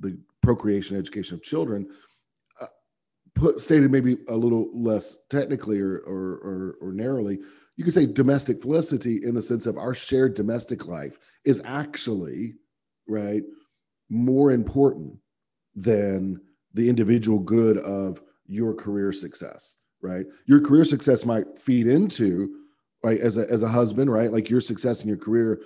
[0.00, 1.88] the procreation education of children
[2.60, 2.66] uh,
[3.34, 7.38] put stated maybe a little less technically or, or or or narrowly
[7.76, 12.54] you could say domestic felicity in the sense of our shared domestic life is actually
[13.08, 13.42] right
[14.08, 15.16] more important
[15.74, 16.40] than
[16.74, 20.26] the individual good of your career success right?
[20.46, 22.56] Your career success might feed into
[23.02, 24.32] right as a as a husband right?
[24.32, 25.60] Like your success in your career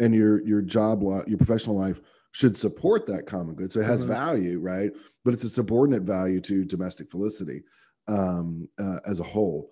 [0.00, 2.00] and your your job your professional life
[2.32, 3.72] should support that common good.
[3.72, 4.12] So it has mm-hmm.
[4.12, 4.90] value right?
[5.24, 7.62] But it's a subordinate value to domestic felicity
[8.06, 9.70] um, uh, as a whole.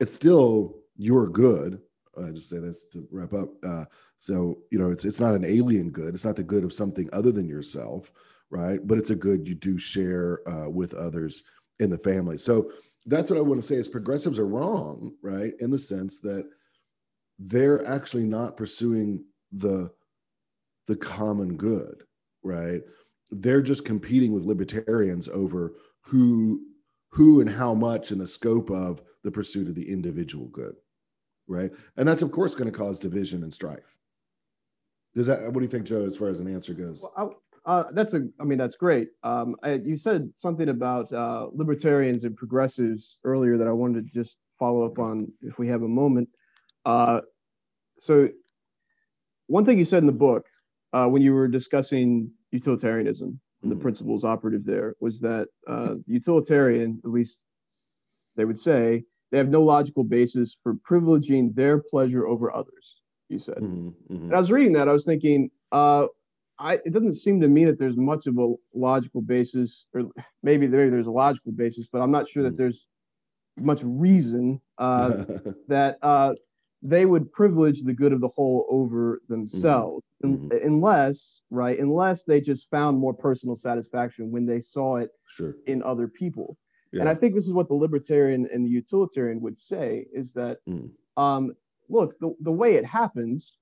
[0.00, 1.80] It's still your good.
[2.16, 3.84] I just say this to wrap up uh,
[4.20, 6.14] so you know it's it's not an alien good.
[6.14, 8.12] It's not the good of something other than yourself
[8.54, 8.86] right?
[8.86, 11.42] But it's a good you do share uh, with others
[11.80, 12.38] in the family.
[12.38, 12.70] So
[13.06, 15.52] that's what I want to say is progressives are wrong, right?
[15.58, 16.48] In the sense that
[17.38, 19.90] they're actually not pursuing the
[20.86, 22.02] the common good,
[22.42, 22.80] right?
[23.30, 26.62] They're just competing with libertarians over who
[27.10, 30.74] who and how much in the scope of the pursuit of the individual good,
[31.46, 31.70] right?
[31.96, 33.96] And that's of course going to cause division and strife.
[35.14, 35.44] Does that?
[35.44, 36.04] What do you think, Joe?
[36.04, 39.08] As far as an answer goes, well, uh, that's a, I mean, that's great.
[39.22, 44.12] Um, I, you said something about uh, libertarians and progressives earlier that I wanted to
[44.12, 46.28] just follow up on if we have a moment.
[46.84, 47.20] Uh,
[47.98, 48.28] so,
[49.46, 50.46] one thing you said in the book
[50.94, 53.82] uh, when you were discussing utilitarianism and the mm-hmm.
[53.82, 57.40] principles operative there was that uh, utilitarian, at least
[58.36, 59.02] they would say,
[59.32, 63.00] they have no logical basis for privileging their pleasure over others.
[63.28, 63.88] You said, mm-hmm.
[63.88, 64.24] Mm-hmm.
[64.26, 66.06] and I was reading that, I was thinking uh,
[66.58, 70.04] I, it doesn't seem to me that there's much of a logical basis, or
[70.44, 72.56] maybe there, there's a logical basis, but I'm not sure that hmm.
[72.56, 72.86] there's
[73.56, 75.24] much reason uh,
[75.68, 76.34] that uh,
[76.84, 80.48] they would privilege the good of the whole over themselves, mm-hmm.
[80.48, 80.66] mm-hmm.
[80.66, 85.56] unless, right, unless they just found more personal satisfaction when they saw it sure.
[85.66, 86.58] in other people.
[86.92, 87.00] Yeah.
[87.00, 90.58] And I think this is what the libertarian and the utilitarian would say is that,
[90.68, 90.90] mm.
[91.16, 91.54] um,
[91.88, 93.54] look, the, the way it happens,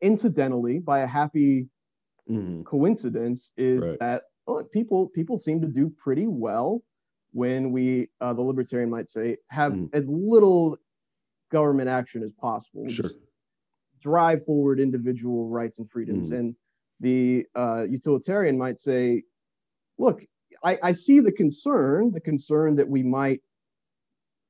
[0.00, 1.68] incidentally, by a happy
[2.28, 2.62] mm-hmm.
[2.64, 3.98] coincidence is right.
[4.00, 6.82] that well, people people seem to do pretty well
[7.32, 9.88] when we uh, the libertarian might say have mm.
[9.92, 10.76] as little
[11.50, 13.10] government action as possible sure.
[14.00, 16.38] drive forward individual rights and freedoms mm.
[16.38, 16.56] and
[17.00, 19.22] the uh, utilitarian might say
[19.98, 20.22] look
[20.62, 23.40] I, I see the concern the concern that we might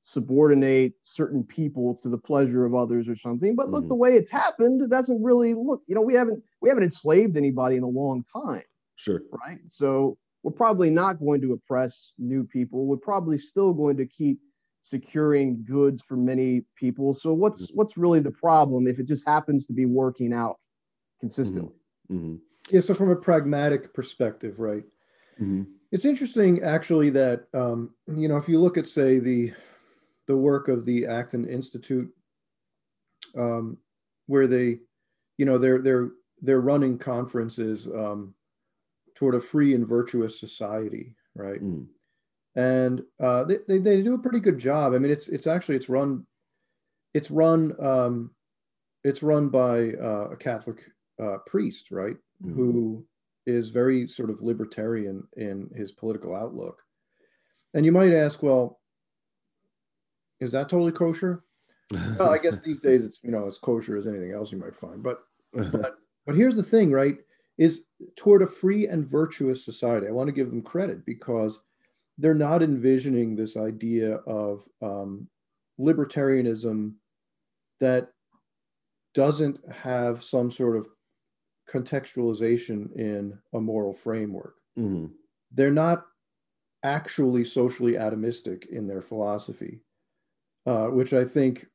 [0.02, 3.54] subordinate certain people to the pleasure of others or something.
[3.54, 3.88] But look, mm-hmm.
[3.88, 7.36] the way it's happened, it doesn't really look, you know, we haven't we haven't enslaved
[7.36, 8.62] anybody in a long time.
[8.96, 9.22] Sure.
[9.46, 9.58] Right.
[9.68, 12.86] So we're probably not going to oppress new people.
[12.86, 14.38] We're probably still going to keep
[14.82, 17.14] securing goods for many people.
[17.14, 17.76] So what's mm-hmm.
[17.76, 20.58] what's really the problem if it just happens to be working out
[21.20, 21.74] consistently?
[22.10, 22.16] Mm-hmm.
[22.16, 22.34] mm-hmm.
[22.70, 22.80] Yeah.
[22.80, 24.84] So from a pragmatic perspective, right?
[25.40, 25.62] Mm-hmm.
[25.92, 29.52] It's interesting, actually, that um, you know if you look at say the
[30.26, 32.08] the work of the Acton Institute,
[33.36, 33.78] um,
[34.26, 34.78] where they,
[35.38, 38.34] you know, they're they're they're running conferences um,
[39.14, 41.60] toward a free and virtuous society, right?
[41.62, 41.86] Mm.
[42.56, 44.92] And uh, they, they they do a pretty good job.
[44.92, 46.26] I mean, it's it's actually it's run
[47.14, 48.32] it's run um,
[49.04, 50.82] it's run by uh, a Catholic
[51.20, 52.16] uh, priest, right?
[52.44, 52.54] Mhm.
[52.54, 53.06] Who
[53.46, 56.82] is very sort of libertarian in his political outlook.
[57.74, 58.80] And you might ask, well,
[60.40, 61.44] is that totally kosher?
[62.18, 64.76] Well, I guess these days it's you know as kosher as anything else you might
[64.76, 65.02] find.
[65.02, 67.18] But but but here's the thing, right?
[67.58, 67.86] Is
[68.16, 70.06] toward a free and virtuous society.
[70.06, 71.60] I want to give them credit because
[72.20, 75.28] they're not envisioning this idea of um,
[75.80, 76.94] libertarianism
[77.80, 78.10] that
[79.14, 80.88] doesn't have some sort of
[81.68, 84.56] contextualization in a moral framework.
[84.78, 85.12] Mhm.
[85.52, 86.06] They're not
[86.82, 89.82] actually socially atomistic in their philosophy,
[90.66, 91.66] uh, which I think,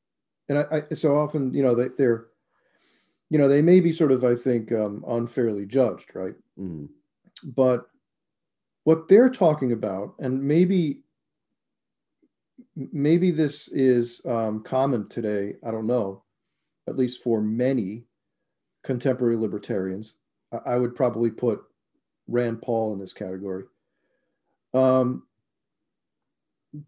[0.49, 2.27] and I, I so often, you know, they, they're,
[3.29, 6.35] you know, they may be sort of, I think, um, unfairly judged, right?
[6.59, 6.89] Mhm.
[7.43, 7.89] but
[8.85, 11.01] what they're talking about and maybe
[12.75, 16.23] maybe this is um, common today i don't know
[16.87, 18.05] at least for many
[18.83, 20.15] contemporary libertarians
[20.51, 21.61] i, I would probably put
[22.27, 23.63] rand paul in this category.
[24.73, 25.23] Um,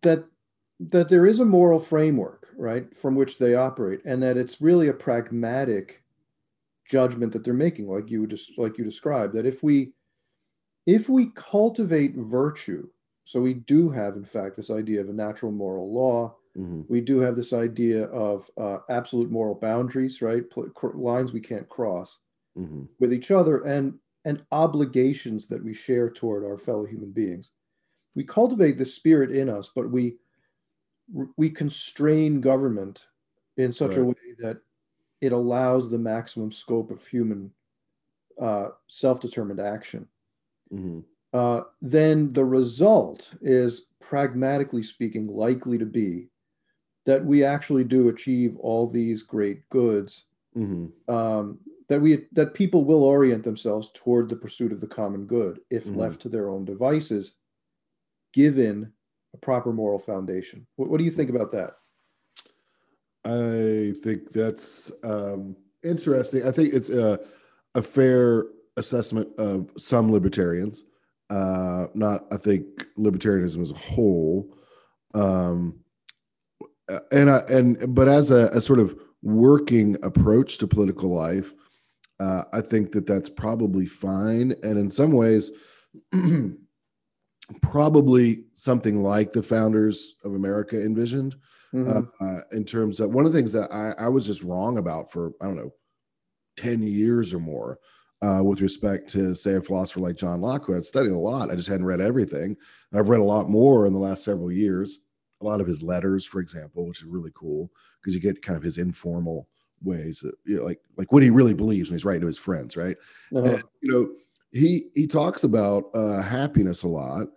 [0.02, 0.26] that
[0.80, 4.90] that there is a moral framework right from which they operate and that it's really
[4.90, 6.04] a pragmatic
[6.86, 9.94] judgment that they're making like you just like you described that if we
[10.88, 12.89] if we cultivate virtue,
[13.26, 16.88] so we do have, in fact, this idea of a natural moral law, Mhm.
[16.89, 20.50] we do have this idea of uh, absolute moral boundaries, right?
[20.50, 22.19] Pl- cr- lines we can't cross
[22.56, 22.88] Mhm.
[23.00, 27.52] with each other, and and obligations that we share toward our fellow human beings.
[28.15, 30.19] We cultivate the spirit in us, but we
[31.38, 33.08] we constrain government
[33.56, 34.62] in such a way that
[35.21, 37.54] it allows the maximum scope of human
[38.39, 40.08] uh, self-determined action
[40.72, 41.04] Mhm.
[41.34, 46.30] uh, then the result is, pragmatically speaking, likely to be
[47.06, 50.26] that we actually do achieve all these great goods.
[50.56, 50.92] Mhm.
[51.08, 55.62] Um, that we that people will orient themselves toward the pursuit of the common good
[55.70, 55.96] if Mhm.
[55.96, 57.36] left to their own devices,
[58.34, 58.92] given
[59.34, 60.68] a proper moral foundation.
[60.76, 61.76] What, what do you think about that?
[63.26, 66.44] I think that's um, interesting.
[66.44, 67.20] I think it's a,
[67.76, 68.46] a fair
[68.78, 70.84] assessment of some libertarians.
[71.30, 72.66] Uh, not, I think,
[72.98, 74.56] libertarianism as a whole.
[75.13, 75.80] Um,
[77.12, 81.54] and I and but as a, a sort of working approach to political life,
[82.22, 84.54] uh, I think that that's probably fine.
[84.63, 85.52] And in some ways,
[87.62, 91.36] probably something like the founders of America envisioned
[91.74, 92.08] Mhm.
[92.22, 95.12] uh, in terms of one of the things that I, I was just wrong about
[95.12, 95.74] for I don't know
[96.56, 97.78] 10 years or more
[98.22, 101.52] uh, with respect to say a philosopher like John Locke who I'd studied a lot.
[101.52, 102.58] I just hadn't read everything.
[102.94, 105.00] I've read a lot more in the last several years.
[105.42, 108.58] A lot of his letters for example which is really cool because you get kind
[108.58, 109.48] of his informal
[109.84, 112.76] ways you know, like like what he really believes when he's writing to his friends
[112.76, 112.98] right?
[113.36, 113.52] Uh-huh.
[113.52, 114.10] and, you know
[114.52, 117.28] he he talks about uh, happiness a lot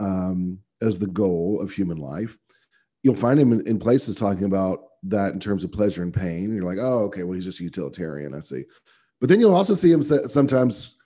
[0.00, 2.36] um, as the goal of human life.
[3.02, 6.52] You'll find him in, in places talking about that in terms of pleasure and pain.
[6.54, 8.64] You're like oh okay well he's just a utilitarian i see
[9.24, 10.98] but then you'll also see him sometimes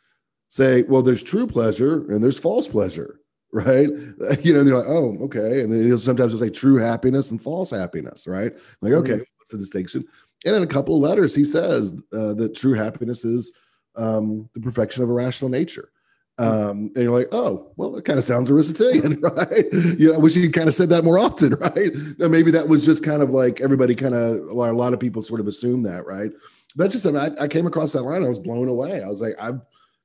[0.49, 3.21] say well there's true pleasure and there's false pleasure
[3.53, 3.89] right
[4.43, 7.31] you know and you're like oh okay and then he'll sometimes he'll say true happiness
[7.31, 9.25] and false happiness right like okay Mhm.
[9.37, 10.05] what's the distinction
[10.45, 13.53] and in a couple of letters he says uh, that true happiness is
[13.95, 15.93] um, the perfection of a rational nature
[16.41, 19.65] um, and you're like, oh, well, that kind of sounds Aristotelian, right?
[19.73, 21.91] You know, I wish you kind of said that more often, right?
[22.17, 25.21] Now, maybe that was just kind of like everybody kind of, a lot of people
[25.21, 26.31] sort of assume that, right?
[26.77, 28.25] That's just something I, I came across that line.
[28.25, 29.03] I was blown away.
[29.03, 29.61] I was like, I've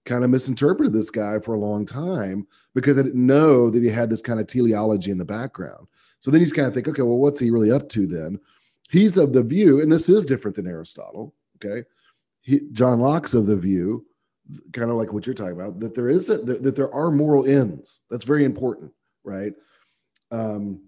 [0.06, 3.90] kind of misinterpreted this guy for a long time because I didn't know that he
[3.90, 5.88] had this kind of teleology in the background.
[6.20, 8.40] So then you just kind of think, okay, well, what's he really up to then?
[8.90, 11.88] He's of the view, and this is different than Aristotle, okay?
[12.42, 14.06] He, John Locke's of the view
[14.74, 17.12] kind of like what you're talking about that there is a, that, that there are
[17.12, 18.92] moral ends that's very important
[19.24, 19.54] right
[20.32, 20.82] um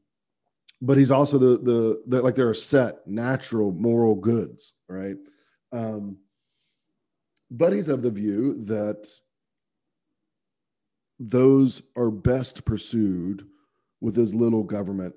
[0.81, 5.15] but he's also the, the the like there are set natural moral goods right
[5.75, 6.17] um
[7.51, 9.07] but he's of the view that
[11.19, 13.43] those are best pursued
[14.01, 15.15] with as little government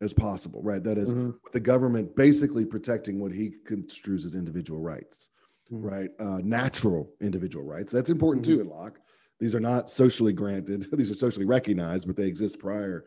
[0.00, 1.34] as possible right that is, Mhm.
[1.52, 5.30] the government basically protecting what he construes as individual rights
[5.72, 5.86] mm-hmm.
[5.86, 6.10] right?
[6.18, 7.92] Uh, natural individual rights.
[7.92, 8.56] That's important mm-hmm.
[8.56, 8.98] too in Locke.
[9.38, 13.04] These are not socially granted, these are socially recognized, but they exist prior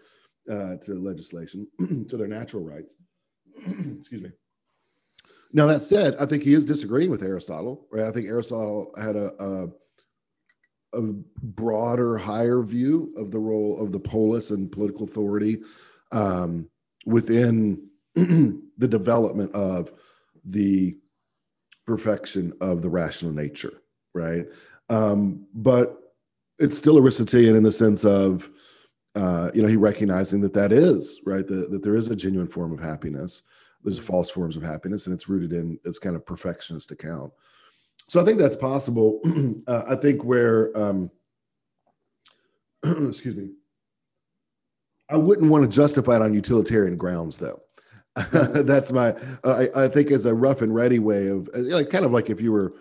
[0.50, 1.68] uh, to legislation.
[2.08, 2.96] to they're natural rights.
[4.00, 4.32] Excuse me.
[5.54, 8.06] Now, that said, I think he is disagreeing with Aristotle, right?
[8.06, 9.68] I think Aristotle had a, a
[10.94, 15.62] a broader, higher view of the role of the polis and political authority
[16.12, 16.70] um,
[17.06, 19.92] within the development of
[20.46, 20.96] the
[21.86, 23.82] perfection of the rational nature,
[24.14, 24.46] right?
[24.90, 25.98] Um, but
[26.60, 28.50] it's still Aristotelian in the sense of,
[29.16, 32.48] uh, you know, he recognizing that that is right, that, that there is a genuine
[32.48, 33.44] form of happiness.
[33.84, 37.34] There's false forms of happiness, and it's rooted in this kind of perfectionist account
[38.08, 39.22] so I think that's possible.
[39.68, 41.12] uh, I think where, um,
[42.84, 43.52] excuse me,
[45.10, 47.62] I wouldn't want to justify it on utilitarian grounds, though.
[48.32, 51.90] that's my, uh, I, I, think, as a rough and ready way of, uh, like,
[51.90, 52.74] kind of like if you were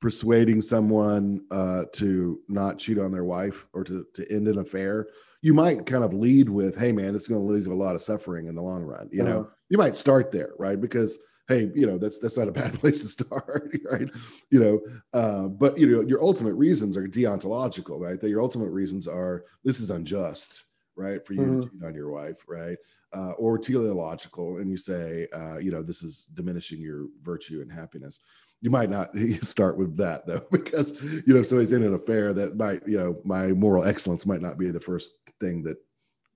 [0.00, 5.06] persuading someone uh, to not cheat on their wife or to, to end an affair,
[5.44, 7.94] you might kind of lead with, "Hey, man, it's going to lead to a lot
[7.94, 9.30] of suffering in the long run." You uh-huh.
[9.30, 10.80] know, you might start there, right?
[10.80, 11.18] Because
[11.48, 14.10] hey, you know, that's that's not a bad place to start, right?
[14.50, 14.80] You know,
[15.12, 18.18] uh, but you know, your ultimate reasons are deontological, right?
[18.18, 20.64] That your ultimate reasons are this is unjust,
[20.96, 21.60] right, for you mm-hmm.
[21.60, 22.78] to cheat on your wife, right?
[23.14, 27.70] Uh, or teleological, and you say, uh, you know, this is diminishing your virtue and
[27.70, 28.20] happiness.
[28.62, 32.32] You might not start with that though, because you know, if somebody's in an affair
[32.32, 35.10] that might, you know, my moral excellence might not be the first
[35.44, 35.78] thing that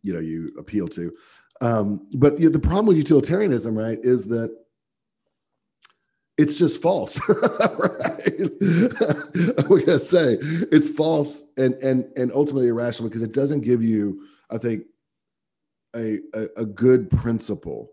[0.02, 1.12] you know you appeal to.
[1.60, 4.50] Um, but you know, the problem with utilitarianism, right, is that
[6.38, 7.20] it's just false
[7.78, 8.50] right?
[9.68, 14.22] We gotta say it's false and and and ultimately irrational because it doesn't give you
[14.50, 14.84] i think
[15.96, 17.90] a, a, a good principle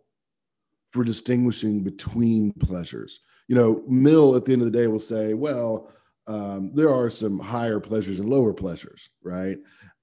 [0.91, 3.21] for distinguishing between pleasures.
[3.47, 5.91] You know mill at the end of the day will say well
[6.27, 9.57] um, there are some higher pleasures and lower pleasures right?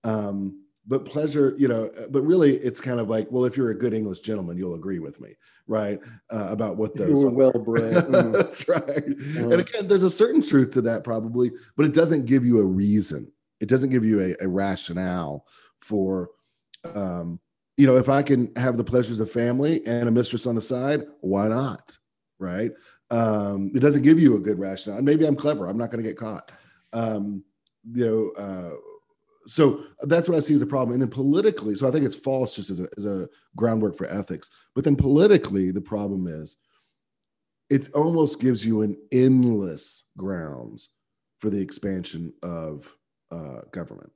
[0.05, 3.79] Um, but pleasure you know but really it's kind of like well if you're a
[3.79, 5.35] good english gentleman you'll agree with me
[5.67, 6.01] right
[6.33, 8.33] uh, about what those you were well bred mm.
[8.33, 9.05] that's right.
[9.05, 12.65] And again there's a certain truth to that probably but it doesn't give you a
[12.65, 13.31] reason.
[13.61, 15.47] It doesn't give you a, a rationale
[15.81, 16.31] for
[16.97, 17.39] um,
[17.77, 20.61] you know if i can have the pleasures of family and a mistress on the
[20.61, 21.97] side why not
[22.43, 22.73] right?
[23.11, 24.99] Um, it doesn't give you a good rationale.
[24.99, 25.69] And maybe i'm clever.
[25.69, 26.51] I'm not going to get caught.
[26.93, 27.45] Um,
[27.91, 28.77] you know uh,
[29.47, 30.93] so that's what I see as a problem.
[30.93, 34.07] And then politically, so I think it's false just as a, as a groundwork for
[34.07, 34.51] ethics.
[34.75, 36.57] But then politically, the problem is
[37.71, 40.91] it almost gives you an endless grounds
[41.39, 42.95] for the expansion of
[43.31, 44.13] uh, government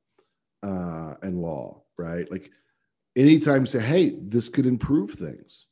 [0.62, 2.30] uh, and law, right?
[2.30, 2.50] Like
[3.16, 5.66] anytime you say, hey, this could improve things,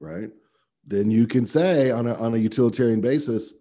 [0.00, 0.30] right?
[0.86, 3.54] Then you can say on a, on a utilitarian basis,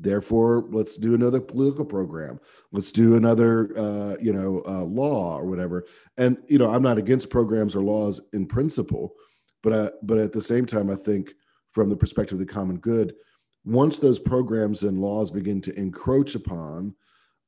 [0.00, 2.40] Therefore, let's do another political program.
[2.72, 5.84] Let's do another, uh, you know, uh, law or whatever.
[6.16, 9.12] And you know, I'm not against programs or laws in principle,
[9.62, 11.32] but uh, but at the same time, I think
[11.72, 13.14] from the perspective of the common good,
[13.64, 16.94] once those programs and laws begin to encroach upon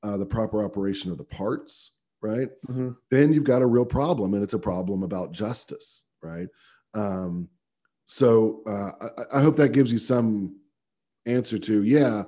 [0.02, 2.90] uh, the proper operation of the parts, right, mm-hmm.
[3.10, 6.48] then you've got a real problem, and it's a problem about justice, right?
[6.92, 7.48] Um,
[8.04, 10.56] so uh, I, I hope that gives you some
[11.24, 12.24] answer to yeah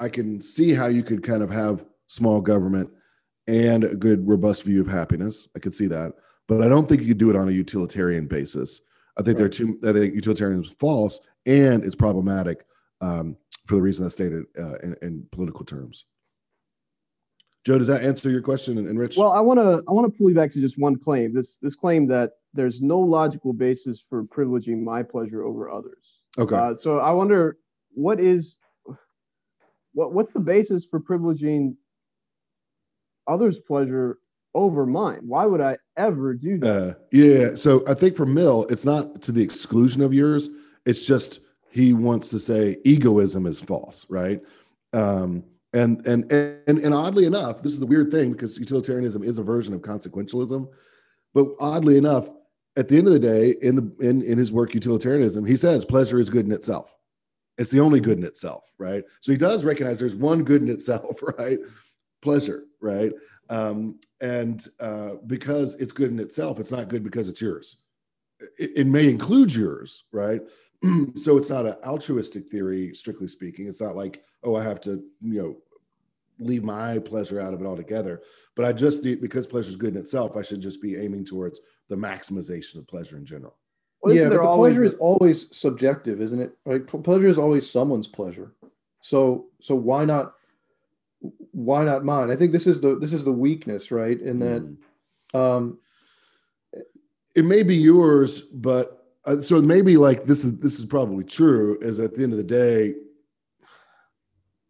[0.00, 2.90] I can see how you could kind of have small government
[3.46, 5.48] and a good robust view of happiness.
[5.56, 6.12] I could see that,
[6.48, 8.80] but I don't think you could do it on a utilitarian basis.
[9.18, 9.36] I think right.
[9.38, 9.78] there are two.
[9.86, 12.64] I think utilitarian is false and it's problematic
[13.00, 13.36] um,
[13.66, 16.06] for the reason I stated uh, in, in, political terms.
[17.64, 19.16] Joe, does that answer your question, and, Rich?
[19.16, 21.32] Well, I want to I want to pull you back to just one claim.
[21.32, 26.20] This this claim that there's no logical basis for privileging my pleasure over others.
[26.38, 26.56] Okay.
[26.56, 27.58] Uh, so I wonder
[27.94, 28.58] what is
[29.94, 31.76] what what's the basis for privileging
[33.26, 34.18] others' pleasure
[34.54, 35.20] over mine?
[35.22, 36.88] Why would I ever do that?
[36.90, 37.54] Uh, yeah.
[37.56, 40.50] So I think for Mill, it's not to the exclusion of yours.
[40.84, 41.40] It's just
[41.70, 44.40] he wants to say egoism is false, right?
[44.92, 49.38] Um, and, and and and oddly enough, this is the weird thing because utilitarianism is
[49.38, 50.68] a version of consequentialism.
[51.32, 52.28] But oddly enough,
[52.76, 55.84] at the end of the day, in the in, in his work utilitarianism, he says
[55.84, 56.96] pleasure is good in itself.
[57.56, 59.04] It's the only good in itself, right?
[59.20, 61.58] So he does recognize there's one good in itself, right?
[62.20, 63.12] Pleasure, right?
[63.48, 67.76] Um, and uh, because it's good in itself, it's not good because it's yours.
[68.58, 70.40] It, it may include yours, right?
[71.16, 73.68] so it's not an altruistic theory, strictly speaking.
[73.68, 75.56] It's not like, oh, I have to, you know,
[76.38, 78.22] leave my pleasure out of it altogether.
[78.56, 81.24] But I just need, because pleasure is good in itself, I should just be aiming
[81.24, 83.56] towards the maximization of pleasure in general.
[84.04, 86.56] Well, yeah, but the pleasure is always subjective, isn't it?
[86.66, 86.86] Right?
[86.86, 88.52] Pleasure is always someone's pleasure.
[89.00, 90.34] So so why not
[91.52, 92.30] why not mine?
[92.30, 94.20] I think this is the this is the weakness, right?
[94.20, 94.76] In that Mm.
[95.34, 95.78] um
[97.34, 101.78] it may be yours, but uh, so maybe like this is this is probably true.
[101.80, 102.94] Is at the end of the day,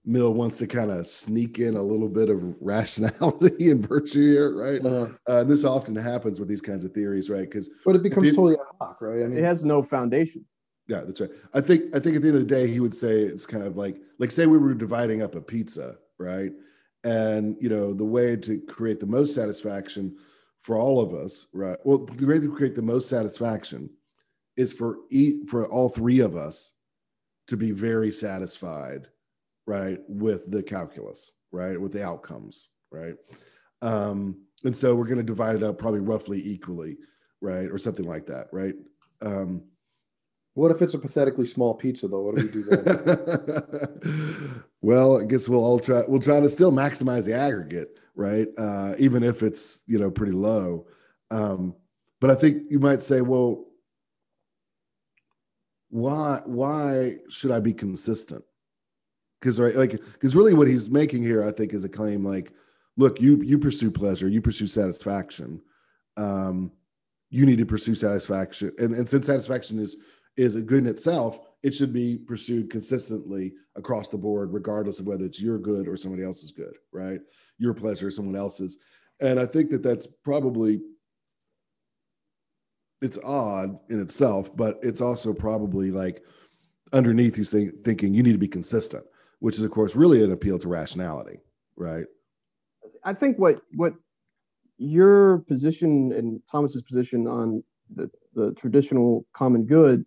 [0.04, 4.54] Mill wants to kind of sneak in a little bit of rationality and virtue here,
[4.56, 4.84] right?
[4.84, 7.48] uh, Uh, and this often happens with these kinds of theories, right?
[7.48, 9.22] Because but it becomes the- totally ad hoc, right?
[9.22, 10.44] I mean It has no foundation.
[10.88, 11.30] yeah, that's right.
[11.54, 13.64] I think I think at the end of the day, he would say it's kind
[13.64, 16.52] of like like say we were dividing up a pizza, right?
[17.04, 20.16] And you know the way to create the most satisfaction
[20.60, 21.78] for all of us, right?
[21.84, 23.90] Well, the way to create the most satisfaction
[24.56, 26.72] is for eat for all three of us
[27.48, 29.08] to be very satisfied,
[29.66, 33.14] right, with the calculus, right, with the outcomes, right.
[33.82, 36.96] Um, and so we're going to divide it up probably roughly equally,
[37.40, 38.74] right, or something like that, right.
[39.22, 39.64] Um,
[40.54, 42.22] what if it's a pathetically small pizza though?
[42.22, 44.62] What do we do then?
[44.82, 46.02] well, I guess we'll all try.
[46.06, 48.46] We'll try to still maximize the aggregate, right?
[48.56, 50.86] Uh, even if it's you know pretty low.
[51.32, 51.74] Um,
[52.20, 53.64] but I think you might say, well,
[55.90, 58.44] why why should I be consistent?
[59.44, 62.50] Because right, like because really what he's making here, I think, is a claim like,
[62.96, 65.60] look, you you pursue pleasure, you pursue satisfaction.
[66.16, 66.72] Um,
[67.28, 69.98] you need to pursue satisfaction, and, and since satisfaction is
[70.38, 75.06] is a good in itself, it should be pursued consistently across the board, regardless of
[75.06, 77.20] whether it's your good or somebody else's good, right?
[77.58, 78.78] Your pleasure, or someone else's.
[79.20, 80.80] And I think that that's probably
[83.02, 86.24] it's odd in itself, but it's also probably like
[86.94, 89.04] underneath he's think, thinking you need to be consistent,
[89.44, 91.38] which is of course really an appeal to rationality,
[91.76, 92.06] right?
[93.04, 93.92] I think what what
[94.78, 97.62] your position and Thomas's position on
[97.94, 100.06] the, the traditional common good,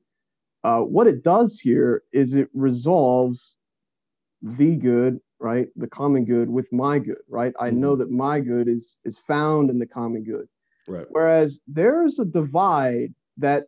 [0.63, 3.57] uh, what it does here is it resolves
[4.41, 7.53] the good, right, the common good with my good, right.
[7.59, 10.47] I know that my good is is found in the common good.
[10.87, 11.05] Right.
[11.11, 13.65] Whereas there's a divide that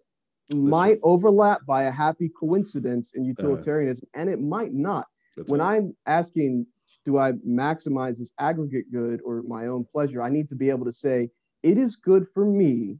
[0.49, 5.05] might overlap by a happy coincidence in utilitarianism, and it might not.
[5.39, 5.77] That's when right.
[5.77, 6.67] I'm asking,
[7.05, 10.21] do I maximize this aggregate good or my own pleasure?
[10.21, 11.29] I need to be able to say,
[11.63, 12.97] it is good for me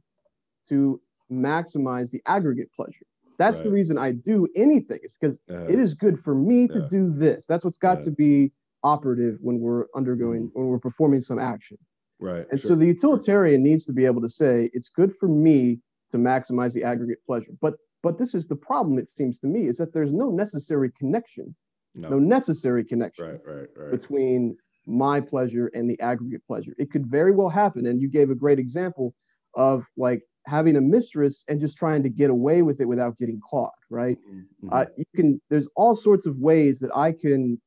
[0.70, 0.98] to
[1.30, 3.04] maximize the aggregate pleasure.
[3.38, 5.00] That's the reason I do anything.
[5.02, 6.86] It's because Uh, it is good for me to Yeah.
[6.88, 7.46] do this.
[7.46, 8.04] That's what's got Yeah.
[8.06, 11.76] to be operative when we're undergoing, when we're performing some action.
[12.22, 12.46] right.
[12.50, 12.70] And sure.
[12.70, 15.80] so the utilitarian needs to be able to say, it's good for me
[16.10, 17.52] to maximize the aggregate pleasure.
[17.60, 20.90] But but this is the problem, it seems to me, is that there's no necessary
[20.98, 21.54] connection,
[21.94, 22.18] no, no.
[22.18, 23.90] necessary connection Right, right, right.
[23.90, 26.74] between my pleasure and the aggregate pleasure.
[26.78, 27.86] It could very well happen.
[27.86, 29.14] And you gave a great example
[29.54, 33.40] of like having a mistress and just trying to get away with it without getting
[33.40, 34.18] caught, right?
[34.28, 34.72] Mhm, mhm.
[34.72, 37.60] Uh, you can, there's all sorts of ways that I can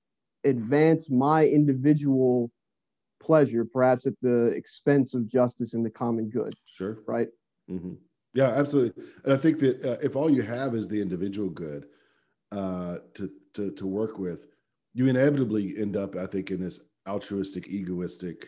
[0.43, 2.51] advance my individual
[3.21, 6.99] pleasure, perhaps at the expense of justice and the common good, sure.
[7.07, 7.29] right?
[7.67, 7.93] hmm
[8.33, 9.03] Yeah, absolutely.
[9.23, 11.85] And I think that uh, if all you have is the individual good
[12.53, 14.47] uh, to, to to work with,
[14.93, 18.47] you inevitably end up, I think, in this altruistic, egoistic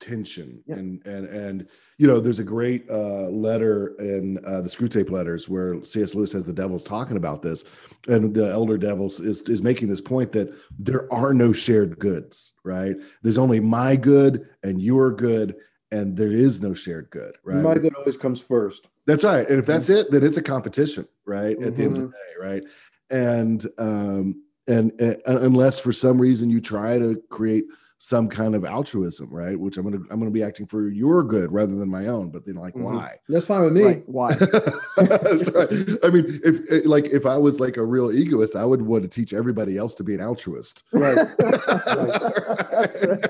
[0.00, 0.62] tension.
[0.66, 0.76] Yeah.
[0.76, 1.68] And and and
[1.98, 6.14] you know, there's a great uh, letter in uh, the Screwtape Letters where C.S.
[6.14, 7.64] Lewis has the devils talking about this,
[8.08, 12.54] and the elder devils is is making this point that there are no shared goods,
[12.64, 12.96] right?
[13.22, 15.56] There's only my good and your good.
[15.92, 17.62] And there is no shared good, right?
[17.62, 18.88] My good always comes first.
[19.06, 19.48] That's right.
[19.48, 21.60] And if that's it, then it's a competition, right?
[21.62, 22.10] At the end of the Mhm.
[22.12, 22.62] day, right?
[23.10, 27.64] And um, and uh, unless for some reason you try to create
[27.98, 29.58] some kind of altruism, right?
[29.58, 32.30] Which I'm gonna I'm gonna be acting for your good rather than my own.
[32.30, 32.82] But then like, Mhm.
[32.82, 33.16] why?
[33.28, 33.82] That's fine with me.
[33.84, 34.08] Right.
[34.08, 34.28] Why?
[34.96, 35.98] Right.
[36.04, 39.02] I mean, if eh, like if I was like a real egoist, I would want
[39.04, 40.84] to teach everybody else to be an altruist.
[40.92, 41.16] Right.
[41.38, 43.20] That's right.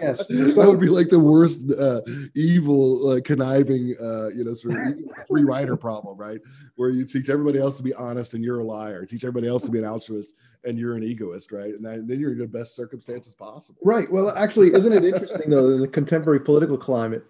[0.00, 0.26] Yes.
[0.28, 2.00] that So would be like the worst uh,
[2.34, 6.40] evil uh, conniving uh, you know sort of free rider problem right
[6.80, 9.64] where you teach everybody else to be honest and you're a liar teach everybody else
[9.64, 12.46] to be an altruist and you're an egoist right and that, then you're in the
[12.46, 14.10] best circumstances possible right.
[14.10, 17.22] Well, actually, isn't it interesting though in the contemporary political climate?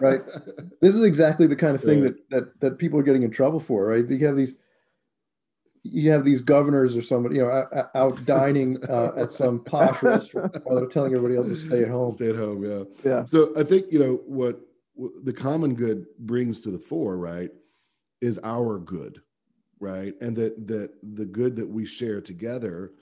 [0.00, 0.22] Right.
[0.80, 2.10] This is exactly the kind of thing Yeah.
[2.10, 4.08] that that that people are getting in trouble for, right?
[4.08, 4.54] You have these
[5.82, 10.56] you have these governors or somebody, you know, out- dining uh, at some posh restaurant
[10.64, 12.10] while they're telling everybody else to stay at home.
[12.10, 13.24] stay at home yeah Yeah.
[13.24, 14.58] so i think you know what,
[14.94, 17.50] what the common good brings to the fore right
[18.26, 19.20] is our good
[19.80, 22.92] right and that that the good that we share together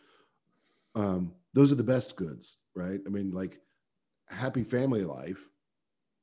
[0.95, 3.59] um those are the best goods right i mean like
[4.29, 5.49] happy family life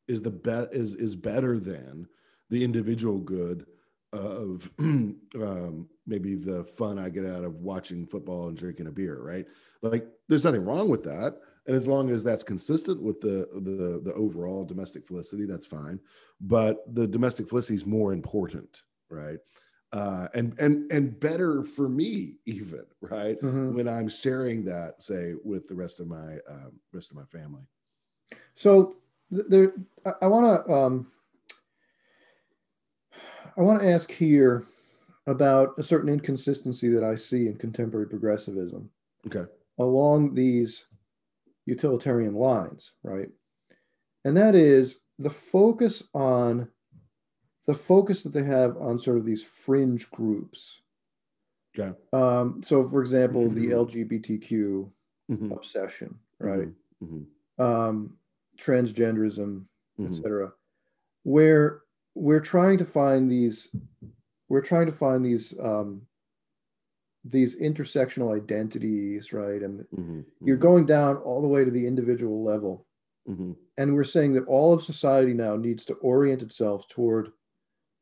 [0.08, 2.08] is the bet is is better than
[2.50, 3.66] the individual good
[4.14, 9.22] of um, maybe the fun I get out of watching football and drinking a beer,
[9.22, 9.46] right?
[9.82, 14.02] Like, there's nothing wrong with that, and as long as that's consistent with the the
[14.04, 16.00] the overall domestic felicity, that's fine.
[16.40, 19.38] But the domestic felicity is more important, right?
[19.94, 23.40] Uh, and and and better for me even, right?
[23.42, 23.74] Mhm.
[23.74, 27.64] When I'm sharing that, say, with the rest of my um, rest of my family.
[28.56, 28.96] So
[29.30, 29.74] there,
[30.06, 31.12] I, I want to, um,
[33.58, 34.64] I want to ask here
[35.28, 38.90] about a certain inconsistency that I see in contemporary progressivism
[39.28, 39.50] Okay.
[39.78, 40.86] along these
[41.66, 43.30] utilitarian lines, right?
[44.26, 46.70] And that is the focus on
[47.68, 50.82] the focus that they have on sort of these fringe groups.
[51.78, 51.98] Okay.
[52.12, 54.92] Um, so, for example, the LGBTQ
[55.30, 55.52] Mhm.
[55.52, 56.70] obsession, right?
[57.02, 57.28] Mhm.
[57.58, 58.18] Um,
[58.58, 59.66] transgenderism,
[59.98, 60.08] Mhm.
[60.08, 60.54] etc.,
[61.24, 61.84] where
[62.16, 63.70] we're trying to find these,
[64.50, 66.08] we're trying to find these um,
[67.24, 69.62] these intersectional identities, right?
[69.62, 70.26] And Mhm.
[70.44, 72.88] you're going down all the way to the individual level,
[73.30, 73.56] Mhm.
[73.78, 77.32] and we're saying that all of society now needs to orient itself toward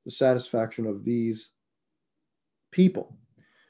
[0.05, 1.51] the satisfaction of these
[2.71, 3.17] people,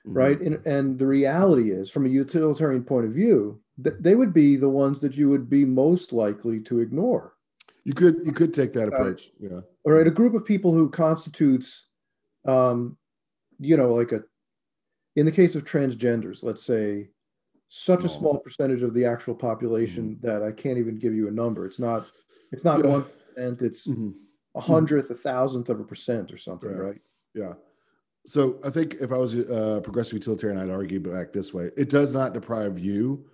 [0.05, 0.15] Mhm.
[0.15, 0.41] right?
[0.41, 4.55] And and the reality is, from a utilitarian point of view, that they would be
[4.55, 7.33] the ones that you would be most likely to ignore.
[7.83, 9.31] You could you could take that approach.
[9.39, 9.61] Yeah.
[9.85, 11.87] all right a group of people who constitutes
[12.45, 12.97] um
[13.59, 14.23] you know like a
[15.15, 17.09] in the case of transgenders let's say
[17.69, 18.19] such a Small.
[18.33, 21.79] small percentage of the actual population that i can't even give you a number it's
[21.79, 22.09] not
[22.51, 22.91] it's not Yeah.
[22.91, 24.13] one percent it's Mhm.
[24.55, 24.71] A hmm.
[24.71, 26.87] hundredth a thousandth of a percent or something Right.
[26.87, 27.01] right
[27.33, 27.53] Yeah.
[28.25, 31.71] So I think if I was a uh, progressive utilitarian, I'd argue back this way.
[31.77, 33.25] It does not deprive you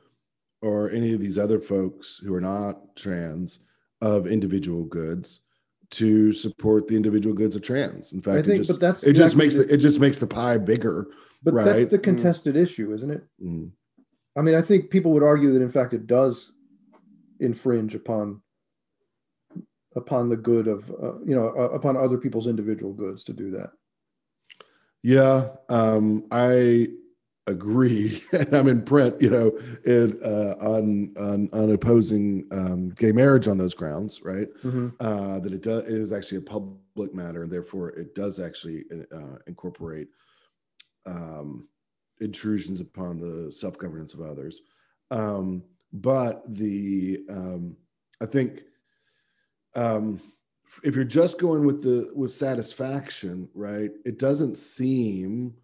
[0.62, 3.66] or any of these other folks who are not trans
[4.02, 5.46] of individual goods
[5.92, 8.14] to support the individual goods of trans.
[8.14, 10.18] In fact, i think it just, but that's it just makes the, it just makes
[10.18, 11.08] the pie bigger.
[11.44, 12.04] but that's the mm.
[12.04, 13.72] contested issue isn't it Mhm.
[14.36, 16.52] i mean i think people would argue that in fact it does
[17.40, 18.42] infringe upon
[19.96, 23.52] upon the good of uh, you know uh, upon other people's individual goods to do
[23.52, 23.72] that
[25.04, 26.88] Yeah, um, I
[27.48, 29.52] agree, and I'm in print, you know,
[29.86, 34.48] in, uh, on on on opposing um, gay marriage on those grounds, right?
[34.64, 34.96] Mhm.
[35.00, 38.86] Uh, that it does it is actually a public matter, and therefore it does actually
[39.14, 40.08] uh, incorporate
[41.06, 41.68] um,
[42.22, 44.62] intrusions upon the self governance of others.
[45.12, 47.78] Um, but the um,
[48.22, 48.62] I think
[49.76, 50.20] um,
[50.84, 53.92] if you're just going with the with satisfaction, right?
[54.06, 55.56] It doesn't seem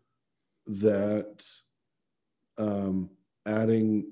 [0.67, 1.45] that
[2.57, 3.09] um,
[3.45, 4.05] adding,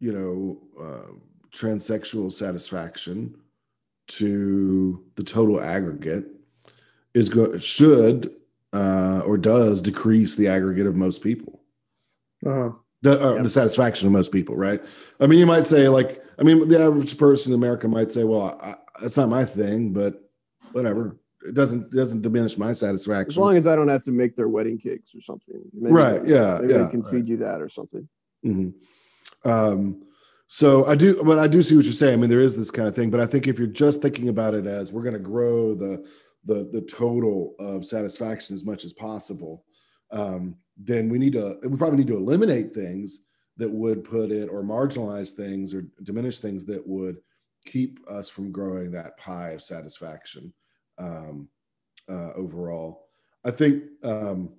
[0.00, 1.12] you know, uh,
[1.50, 3.36] transsexual satisfaction
[4.08, 6.26] to the total aggregate
[7.14, 8.34] is go should
[8.72, 11.60] uh, or does decrease the aggregate of most people
[12.44, 13.42] uh-huh the, uh, Yep.
[13.42, 14.82] the satisfaction of most people, right?
[15.20, 18.24] I mean, you might say, like, I mean, the average person in America might say,
[18.24, 20.14] well, I, that's not my thing, but
[20.72, 21.16] whatever.
[21.46, 23.30] It doesn't doesn't diminish my satisfaction.
[23.30, 25.60] As long as I don't have to make their wedding cakes or something.
[25.72, 28.08] Maybe Right, they- yeah, Maybe yeah, they concede you that or something.
[28.44, 28.74] Mhm.
[29.44, 30.02] Um,
[30.46, 32.14] so I do, but I do see what you're saying.
[32.14, 34.28] I mean, there is this kind of thing, but I think if you're just thinking
[34.28, 36.04] about it as we're going to grow the
[36.44, 39.64] the the total of satisfaction as much as possible,
[40.12, 43.24] um, then we need to we probably need to eliminate things
[43.56, 47.16] that would put it or marginalize things or diminish things that would
[47.64, 50.52] keep us from growing that pie of satisfaction
[50.98, 51.48] um,
[52.08, 53.06] uh, overall.
[53.44, 53.84] I think.
[54.04, 54.54] Um,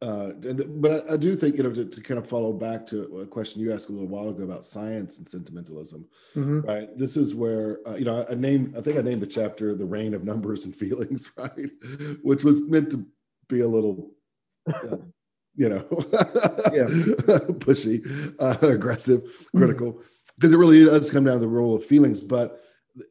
[0.00, 0.32] uh,
[0.66, 3.26] but I, I do think you know to, to kind of follow back to a
[3.26, 6.64] question you asked a little while ago about science and sentimentalism, Mhm.
[6.66, 6.98] right?
[6.98, 9.86] This is where uh, you know I named I think I named the chapter "The
[9.86, 11.70] Reign of Numbers and Feelings," right,
[12.22, 13.06] which was meant to
[13.48, 14.10] be a little,
[14.66, 14.96] uh,
[15.54, 15.86] you know,
[16.72, 16.86] Yeah.
[17.62, 18.04] pushy,
[18.40, 19.22] uh, aggressive,
[19.54, 20.02] critical,
[20.42, 22.20] because it really does come down to the role of feelings.
[22.20, 22.64] But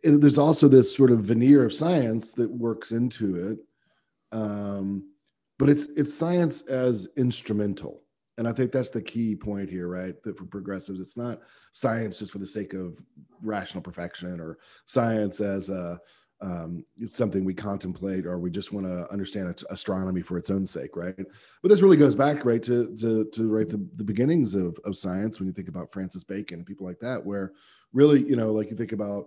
[0.03, 4.37] there's also this sort of veneer of science that works into it.
[4.37, 5.13] Um,
[5.57, 8.01] but it's it's science as instrumental
[8.39, 11.39] and i think that's the key point here right that for progressives it's not
[11.71, 12.97] science just for the sake of
[13.43, 15.99] rational perfection or science as a
[16.41, 20.65] um, it's something we contemplate or we just want to understand astronomy for its own
[20.65, 21.15] sake right
[21.61, 24.97] but this really goes back right to to, to right the, the beginnings of, of
[24.97, 27.53] science when you think about francis bacon and people like that where
[27.93, 29.25] really you know like you think about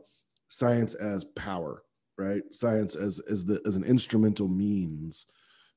[0.48, 1.82] science as power
[2.18, 5.26] right science as as the as an instrumental means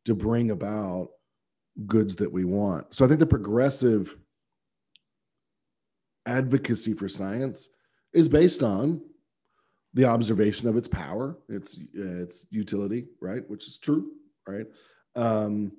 [0.06, 1.10] to bring about
[1.86, 2.94] goods that we want.
[2.94, 4.18] So I think the progressive
[6.26, 7.70] advocacy for science
[8.14, 9.02] is based on
[9.98, 14.12] the observation of its power, its its utility, right, which is true,
[14.48, 14.68] right.
[15.16, 15.72] Um,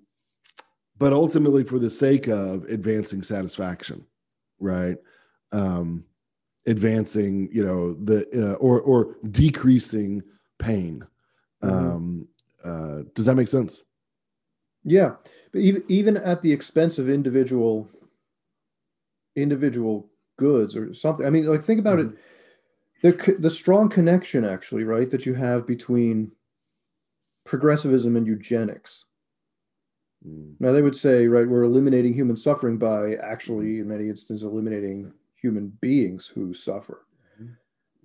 [0.99, 4.05] but ultimately, for the sake of advancing satisfaction,
[4.59, 4.97] right,
[5.53, 6.05] um,
[6.67, 10.25] advancing, you know, the uh, or or decreasing
[10.59, 11.07] pain.
[11.63, 11.77] Mm-hmm.
[11.77, 12.29] Um,
[12.65, 13.85] uh, does that make sense?
[14.83, 15.15] Yeah,
[15.53, 17.89] but even even at the expense of individual
[19.37, 21.25] individual goods or something.
[21.25, 22.15] I mean, like think about mm-hmm.
[22.15, 22.19] it.
[23.03, 26.33] The the strong connection, actually, right, that you have between
[27.45, 29.05] progressivism and eugenics.
[30.27, 30.55] Mm.
[30.59, 35.13] Now they would say, right, we're eliminating human suffering by actually, in many instances, eliminating
[35.41, 37.05] human beings who suffer.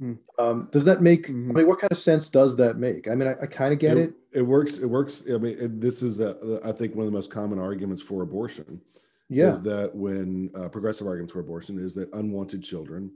[0.01, 0.17] Mm.
[0.37, 1.27] Um, does that make?
[1.27, 1.51] Mm-hmm.
[1.51, 3.07] I mean, what kind of sense does that make?
[3.07, 4.41] I mean, I, I kind of get it, it, it.
[4.41, 4.79] works.
[4.79, 5.27] It works.
[5.31, 8.81] I mean, this is, a, I think, one of the most common arguments for abortion.
[9.29, 9.49] Yeah.
[9.49, 13.11] Is that when uh, progressive arguments for abortion is that unwanted children,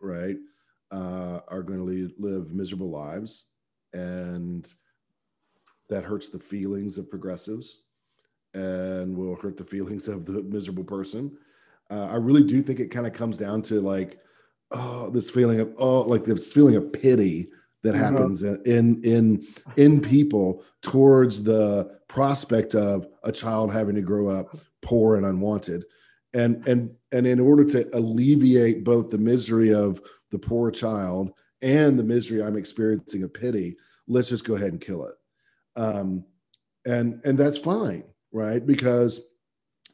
[0.00, 0.36] right,
[0.90, 3.46] uh, are going to live miserable lives,
[3.92, 4.66] and
[5.88, 7.84] that hurts the feelings of progressives,
[8.54, 11.36] and will hurt the feelings of the miserable person.
[11.90, 14.18] Uh, I really do think it kind of comes down to like
[14.72, 17.50] oh this feeling of oh like this feeling of pity
[17.82, 18.16] that mm-hmm.
[18.16, 19.44] happens in in
[19.76, 25.84] in people towards the prospect of a child having to grow up poor and unwanted
[26.34, 30.00] and and and in order to alleviate both the misery of
[30.30, 33.76] the poor child and the misery i'm experiencing of pity
[34.10, 35.14] let's just go ahead and kill it.
[35.76, 36.24] Um
[36.84, 38.64] and and that's fine right?
[38.64, 39.20] Because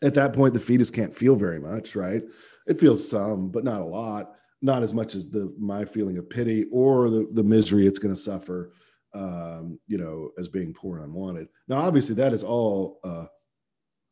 [0.03, 2.23] at that point the fetus can't feel very much right?
[2.67, 4.33] It feels some but not a lot
[4.63, 8.15] not as much as the my feeling of pity or the, the misery it's going
[8.15, 8.73] to suffer
[9.15, 11.49] um, you know as being poor and unwanted.
[11.69, 13.27] Now obviously that is all uh,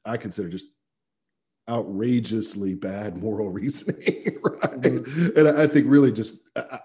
[0.05, 0.66] i consider just
[1.69, 5.39] outrageously bad moral reasoning right mm-hmm.
[5.39, 6.79] and I, think really just I,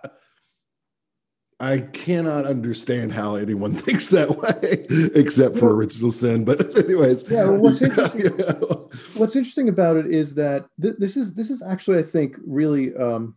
[1.59, 6.45] I cannot understand how anyone thinks that way, except for original sin.
[6.45, 7.43] But anyways, yeah.
[7.45, 8.89] Well, what's interesting, you know.
[9.17, 12.95] what's interesting about it is that th- this is this is actually, I think, really
[12.95, 13.35] um,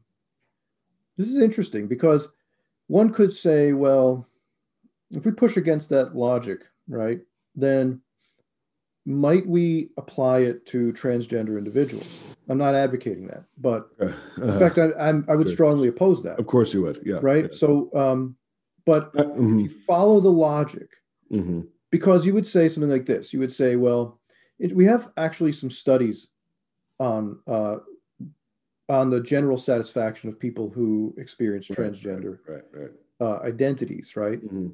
[1.16, 2.28] this is interesting because
[2.86, 4.28] one could say, well,
[5.10, 7.20] if we push against that logic, right,
[7.56, 8.00] then
[9.04, 12.36] might we apply it to transgender individuals?
[12.48, 16.38] I'm not advocating that, but uh, in fact, I, I'm, I would strongly oppose that.
[16.38, 17.00] Of course, you would.
[17.04, 17.18] Yeah.
[17.22, 17.44] Right.
[17.44, 17.50] Yeah.
[17.52, 18.36] So, um,
[18.84, 19.60] but uh, mm-hmm.
[19.60, 20.88] if you follow the logic,
[21.32, 21.62] mm-hmm.
[21.90, 24.20] because you would say something like this, you would say, well,
[24.58, 26.28] it, we have actually some studies
[26.98, 27.78] on uh,
[28.88, 32.90] on the general satisfaction of people who experience right, transgender right, right,
[33.20, 34.42] uh, identities, right?
[34.42, 34.68] Mm-hmm.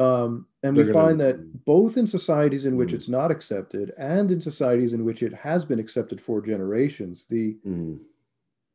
[0.00, 1.32] Um, and They're we find gonna...
[1.32, 2.96] that both in societies in which mm-hmm.
[2.96, 7.58] it's not accepted and in societies in which it has been accepted for generations, the
[7.66, 7.96] mm-hmm.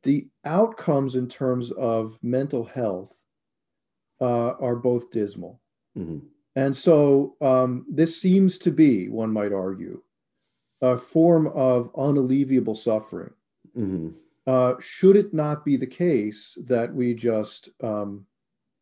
[0.03, 3.17] the outcomes in terms of mental health
[4.21, 5.61] uh, are both dismal.
[5.97, 6.19] Mm-hmm.
[6.55, 10.01] And so um, this seems to be, one might argue,
[10.81, 13.33] a form of unalleviable suffering.
[13.75, 14.09] Mm-hmm.
[14.47, 18.27] Uh, should it not be the case that we just um,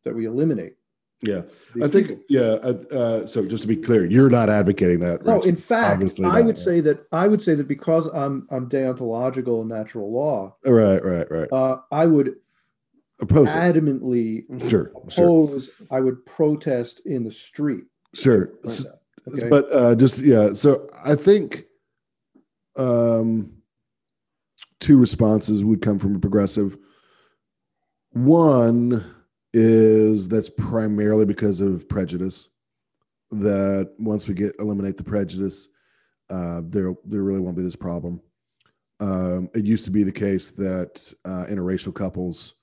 [0.04, 0.76] that we eliminate?
[1.26, 1.42] Yeah,
[1.82, 2.24] I think people?
[2.28, 2.40] yeah.
[2.40, 5.24] Uh, uh, so just to be clear, you're not advocating that.
[5.24, 8.46] No, in fact, Obviously I not, would say that I would say that because I'm
[8.50, 10.56] I'm deontological and natural law.
[10.64, 11.48] Right, right, right.
[11.50, 12.36] Uh, I would
[13.20, 14.70] oppose adamantly it.
[14.70, 15.70] sure oppose.
[15.76, 15.86] Sure.
[15.90, 17.84] I would protest in the street.
[18.14, 19.48] Sure, okay?
[19.48, 20.52] but uh, just yeah.
[20.52, 21.64] So I think
[22.76, 23.62] um
[24.80, 26.76] two responses would come from a progressive.
[28.10, 29.13] One
[29.54, 32.50] is that's primarily because of prejudice.
[33.30, 35.68] That once we get eliminate the prejudice,
[36.30, 38.20] uh, there there really won't be this problem.
[39.00, 42.54] Um, it used to be the case that uh, interracial couples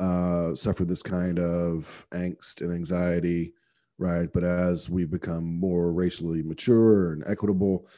[0.00, 3.54] uh, suffer this kind of angst and anxiety,
[3.98, 4.28] right?
[4.32, 7.88] But as we become more racially mature and equitable,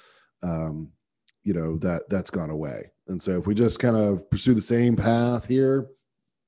[0.43, 0.91] um,
[1.45, 4.61] you know that that's gone away and so if we just kind of pursue the
[4.61, 5.88] same path here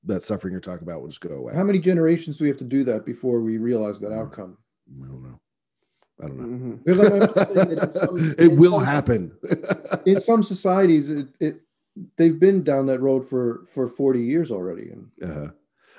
[0.05, 1.55] that suffering you're talking about will just go away.
[1.55, 4.59] How many generations do we have to do that before we realize that outcome?
[5.03, 5.41] I don't know.
[6.23, 6.93] I don't know.
[6.93, 7.99] Mm-hmm.
[7.99, 9.33] some, it will some, happen.
[10.07, 11.61] in some societies it, it,
[12.17, 15.49] they've been down that road for for 40 years already and uh-huh.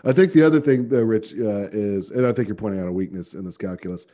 [0.05, 2.87] i think the other thing though rich uh, is and i think you're pointing out
[2.87, 4.07] a weakness in this calculus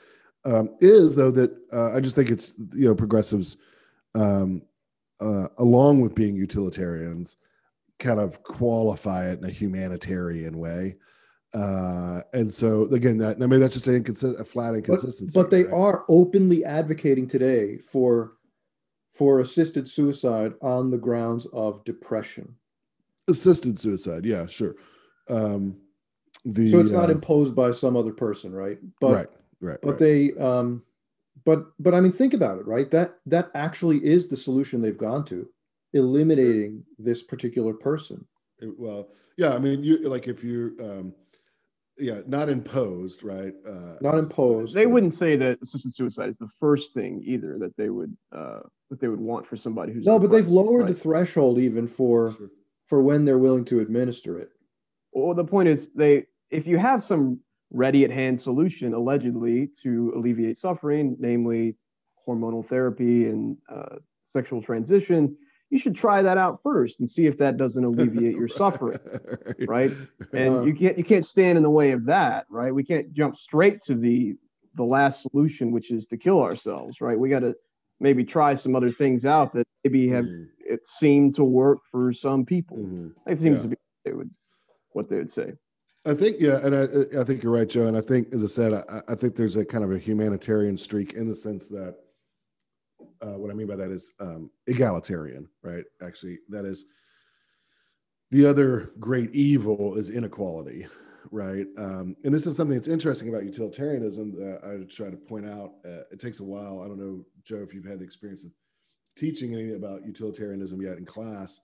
[0.45, 3.57] um, is though that uh, i just think it's you know progressives
[4.15, 4.63] um,
[5.21, 7.37] uh, along with being utilitarians,
[7.99, 10.95] kind of qualify it in a humanitarian way.
[11.53, 15.31] Uh, and so again, that I mean that's just a, inconsist- a flat inconsistency.
[15.33, 15.73] But, but they right?
[15.73, 18.33] are openly advocating today for
[19.11, 22.55] for assisted suicide on the grounds of depression.
[23.27, 24.75] Assisted suicide, yeah, sure.
[25.29, 25.77] Um,
[26.45, 28.77] the so it's not uh, imposed by some other person, right?
[29.01, 29.27] But right,
[29.59, 29.99] right, but right.
[29.99, 30.83] they um
[31.45, 34.97] but but i mean think about it right that that actually is the solution they've
[34.97, 35.47] gone to
[35.93, 38.25] eliminating this particular person
[38.77, 41.13] well, yeah, I mean, you like if you, um,
[41.97, 43.53] yeah, not imposed, right?
[43.67, 47.75] Uh, not imposed They wouldn't say that assisted suicide is the first thing either that
[47.77, 48.59] they would uh,
[48.89, 51.87] that they would want for somebody who's no but they've depressed, lowered the threshold even
[51.87, 52.49] for Sure.
[52.85, 54.49] for when they're willing to administer it
[55.13, 57.39] Well, the point is, they if you have some
[57.71, 61.75] ready at hand solution allegedly to alleviate suffering, namely
[62.27, 65.37] hormonal therapy and uh, sexual transition,
[65.69, 68.99] you should try that out first and see if that doesn't alleviate your suffering,
[69.67, 69.91] right?
[70.33, 72.73] And Uh, you can't you can't stand in the way of that, right?
[72.73, 74.35] We can't jump straight to the
[74.75, 77.19] the last solution, which is to kill ourselves, right?
[77.19, 77.55] We got to
[77.99, 82.13] maybe try some other things out that maybe have Mhm, it seemed to work for
[82.13, 82.77] some people.
[82.77, 83.13] mhm.
[83.27, 83.61] It seems Yeah.
[83.63, 84.29] to be what they would
[84.91, 85.53] what they would say.
[86.05, 87.85] I think, yeah, and I, I think you're right, Joe.
[87.87, 90.77] And I think, as I said, I, I think there's a kind of a humanitarian
[90.77, 91.95] streak in the sense that
[93.21, 95.83] uh, what I mean by that is um, egalitarian, right?
[96.01, 96.85] Actually, that is
[98.31, 100.85] the other great evil is inequality,
[101.31, 101.65] right?
[101.77, 105.71] Um, and this is something that's interesting about utilitarianism that I try to point out.
[105.85, 106.81] Uh, it takes a while.
[106.83, 108.51] I don't know, Joe, if you've had the experience of
[109.17, 111.59] teaching anything about utilitarianism yet in class,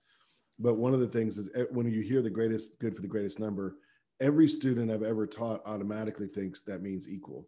[0.58, 3.08] but one of the things is eh, when you hear the greatest good for the
[3.08, 3.76] greatest number,
[4.20, 7.46] every student I've ever taught automatically thinks that means equal.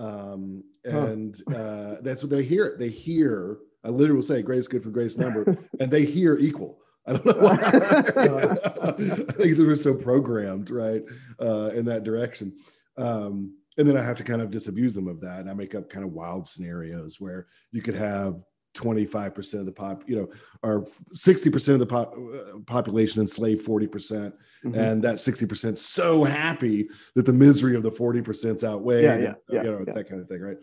[0.00, 1.06] Um, Huh.
[1.08, 2.74] and uh, that's what they hear.
[2.78, 6.38] They hear, I literally will say greatest good for the greatest number, and they hear
[6.38, 6.78] equal.
[7.06, 7.52] I don't know why.
[8.82, 11.02] I think we're so programmed, right,
[11.38, 12.56] uh, in that direction.
[12.96, 15.74] Um, and then I have to kind of disabuse them of that, and I make
[15.74, 18.40] up kind of wild scenarios where you could have
[18.74, 20.28] 25% of the pop, you know,
[20.62, 24.76] or 60% of the pop, uh, population enslaved 40%, Mhm.
[24.76, 29.62] and that 60% so happy that the misery of the 40% outweighed, Yeah, yeah, yeah,
[29.62, 29.92] you know, yeah.
[29.94, 30.58] that kind of thing, right?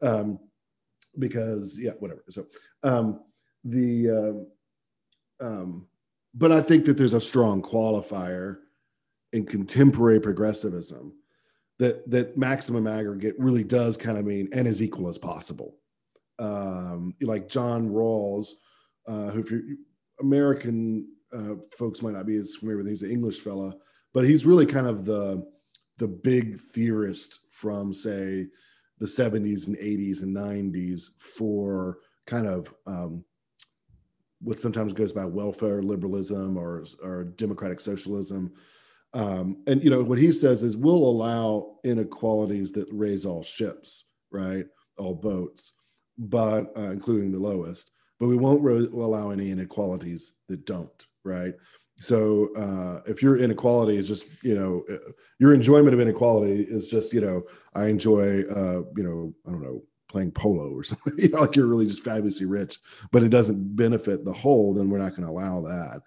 [0.00, 0.38] Um,
[1.18, 2.24] because yeah, whatever.
[2.30, 2.46] So
[2.82, 3.20] um,
[3.64, 4.46] the um,
[5.40, 5.86] um,
[6.34, 8.58] but I think that there's a strong qualifier
[9.32, 11.12] in contemporary progressivism
[11.78, 15.76] that that maximum aggregate really does kind of mean and as equal as possible.
[16.38, 18.48] Um, like John Rawls,
[19.06, 19.62] uh, who if you're
[20.20, 23.74] American uh, folks might not be as familiar with, he's an English fella,
[24.12, 25.44] but he's really kind of the
[25.98, 28.46] the big theorist from say
[28.98, 33.24] the 70s and 80s and 90s for kind of um,
[34.40, 38.52] what sometimes goes by welfare liberalism or, or democratic socialism.
[39.14, 44.12] Um, and you know what he says is we'll allow inequalities that raise all ships,
[44.30, 44.66] right,
[44.96, 45.74] all boats,
[46.18, 47.90] but uh, including the lowest.
[48.18, 51.54] But we won't ro- allow any inequalities that don't, right?
[51.96, 56.90] So uh, if your inequality is just, you know, uh, your enjoyment of inequality is
[56.90, 57.42] just, you know,
[57.74, 61.56] I enjoy, uh, you know, I don't know, playing polo or something, you know, like
[61.56, 62.78] you're really just fabulously rich,
[63.10, 66.02] but it doesn't benefit the whole, then we're not going to allow that.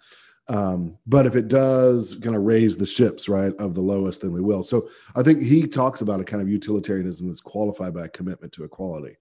[0.47, 4.32] Um, but if it does kind of raise the ships, right, of the lowest, then
[4.32, 4.64] we will.
[4.64, 8.53] So I think he talks about a kind of utilitarianism that's qualified by a commitment
[8.53, 9.18] to equality.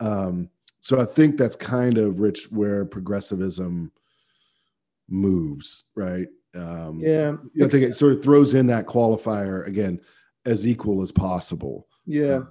[0.00, 3.92] Um, so I think that's kind of rich where progressivism
[5.08, 6.26] moves, right?
[6.54, 10.00] Um, yeah I think it sort of throws in that qualifier again,
[10.46, 11.88] as equal as possible.
[12.06, 12.42] yeah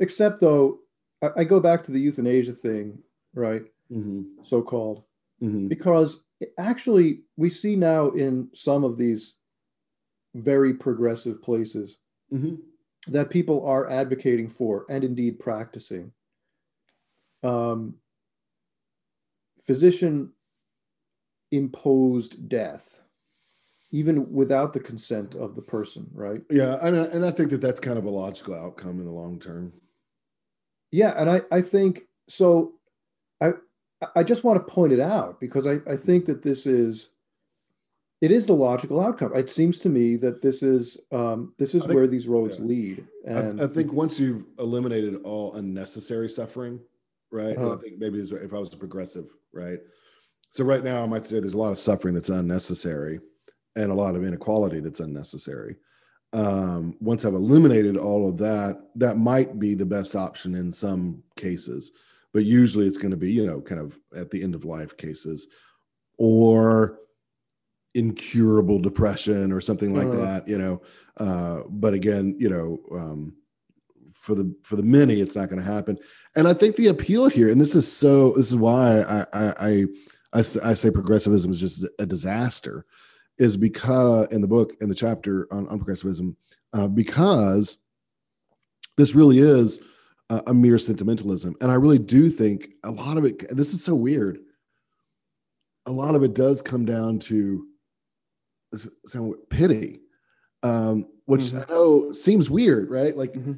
[0.00, 0.78] except though
[1.22, 2.98] I, I go back to the euthanasia thing
[3.34, 4.42] right Mm-hmm.
[4.44, 5.02] so called
[5.42, 5.68] Mm-hmm.
[5.68, 6.22] because
[6.58, 9.34] actually we see now in some of these
[10.34, 11.96] very progressive places
[12.32, 12.56] Mm-hmm.
[13.10, 16.12] that people are advocating for and indeed practicing
[17.42, 17.94] um,
[19.62, 20.32] physician
[21.50, 23.00] imposed death
[23.90, 27.60] even without the consent of the person right Yeah, and I, and I think that
[27.62, 29.72] that's kind of a logical outcome in the long term.
[30.92, 32.74] yeah and i i think so
[33.40, 33.52] i
[34.14, 37.10] i just want to point it out because i i think that this is
[38.20, 41.82] it is the logical outcome it seems to me that this is um this is
[41.82, 42.64] think- where these roads yeah.
[42.66, 46.80] lead I, and I think once you've eliminated all unnecessary suffering,
[47.30, 47.56] right?
[47.58, 47.76] I Uh-huh.
[47.76, 49.80] think maybe if I was a progressive, right?
[50.50, 53.20] So right now, I might say there's a lot of suffering that's unnecessary,
[53.76, 55.76] and a lot of inequality that's unnecessary.
[56.32, 61.22] Um, once I've eliminated all of that, that might be the best option in some
[61.36, 61.92] cases,
[62.32, 64.96] but usually it's going to be, you know, kind of at the end of life
[64.96, 65.48] cases,
[66.18, 66.98] or
[67.94, 70.18] incurable depression or something like Uh-huh.
[70.18, 70.82] that, you know.
[71.16, 73.34] Uh, but again, you know, um,
[74.28, 75.96] for the for the many, it's not going to happen.
[76.36, 79.54] And I think the appeal here, and this is so, this is why I I
[79.58, 79.84] I,
[80.34, 82.84] I, say, I say progressivism is just a disaster,
[83.38, 86.36] is because in the book in the chapter on, on progressivism
[86.74, 87.78] uh, because
[88.98, 89.82] this really is
[90.28, 93.82] a, a mere sentimentalism and i really do think a lot of it this is
[93.82, 94.38] so weird
[95.86, 97.66] a lot of it does come down to
[99.06, 100.00] some pity
[100.62, 101.70] um, which mm-hmm.
[101.70, 103.52] i know seems weird right like mm-hmm.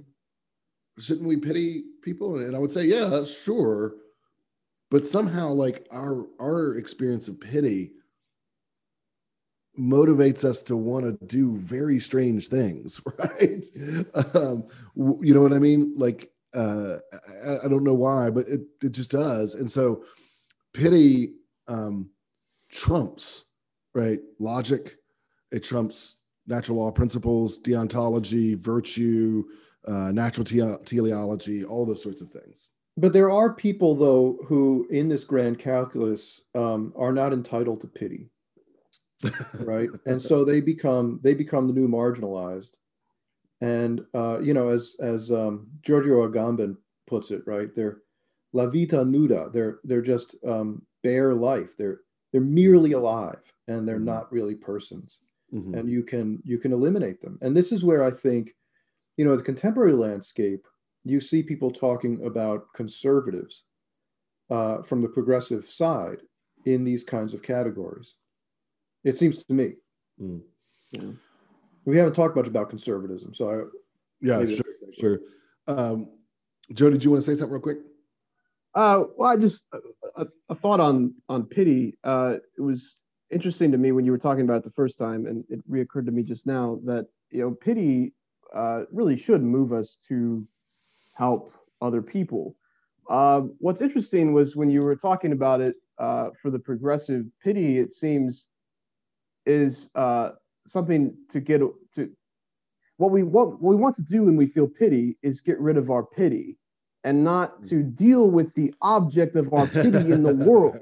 [1.00, 2.38] Shouldn't we pity people.
[2.38, 3.94] And i would say yeah sure.
[4.90, 7.92] But somehow like our our experience of pity
[9.78, 13.64] motivates us to want to do very strange things right?
[14.34, 14.64] Um,
[15.22, 15.94] you know what i mean?
[15.96, 16.96] Like uh,
[17.46, 19.54] I, I, don't know why but it, it just does.
[19.54, 20.02] And so
[20.74, 21.34] pity
[21.68, 22.10] um,
[22.70, 23.44] trumps
[23.94, 24.18] right?
[24.38, 24.96] Logic
[25.52, 29.44] it trumps natural law principles deontology virtue
[29.86, 32.72] uh, natural te- teleology all those sorts of things.
[32.96, 37.86] But there are people though who in this grand calculus um, are not entitled to
[37.86, 38.30] pity
[39.60, 39.88] right?
[40.06, 42.76] And so they become they become the new marginalized.
[43.60, 46.76] And uh, you know as as um, giorgio agamben
[47.06, 47.98] puts it right they're
[48.52, 49.50] la vita nuda.
[49.52, 51.76] They're they're just um, bare life.
[51.76, 52.00] They're
[52.32, 54.04] they're merely alive and they're mm-hmm.
[54.06, 55.18] not really persons.
[55.52, 55.74] Mm-hmm.
[55.74, 57.36] and you can you can eliminate them.
[57.42, 58.54] And this is where i think
[59.20, 60.62] you know the contemporary landscape
[61.04, 63.64] you see people talking about conservatives
[64.50, 66.22] uh, from the progressive side
[66.64, 68.14] in these kinds of categories
[69.04, 69.72] it seems to me.
[70.20, 70.42] Mm.
[70.92, 71.10] Yeah.
[71.84, 73.62] We haven't talked much about conservatism, so I,
[74.20, 75.20] yeah, sure, sure.
[75.66, 76.08] Um,
[76.72, 77.78] Joe, did you want to say something real quick?
[78.74, 79.64] Uh, well, I just
[80.16, 81.96] a, a thought on on pity.
[82.04, 82.96] Uh, it was
[83.30, 86.04] interesting to me when you were talking about it the first time, and it reoccurred
[86.06, 88.12] to me just now that you know pity
[88.54, 90.46] uh, really should move us to
[91.14, 92.56] help other people.
[93.08, 97.78] Uh, what's interesting was when you were talking about it uh, for the progressive pity,
[97.78, 98.48] it seems
[99.46, 100.30] is uh,
[100.66, 101.60] something to get
[101.94, 102.10] to
[102.98, 105.76] what we want what we want to do when we feel pity is get rid
[105.76, 106.56] of our pity
[107.02, 110.78] and not to deal with the object of our pity in the world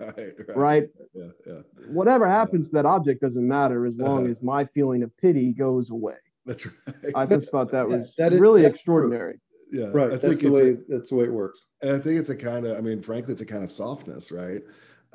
[0.00, 0.88] right right, right?
[1.14, 1.60] Yeah, yeah.
[1.88, 2.70] whatever happens yeah.
[2.70, 6.16] to that object doesn't matter as long uh, as my feeling of pity goes away
[6.46, 9.38] that's right i just thought that was that is, really extraordinary
[9.70, 9.80] true.
[9.80, 12.18] yeah right I that's the way a, that's the way it works and i think
[12.18, 14.62] it's a kind of i mean frankly it's a kind of softness right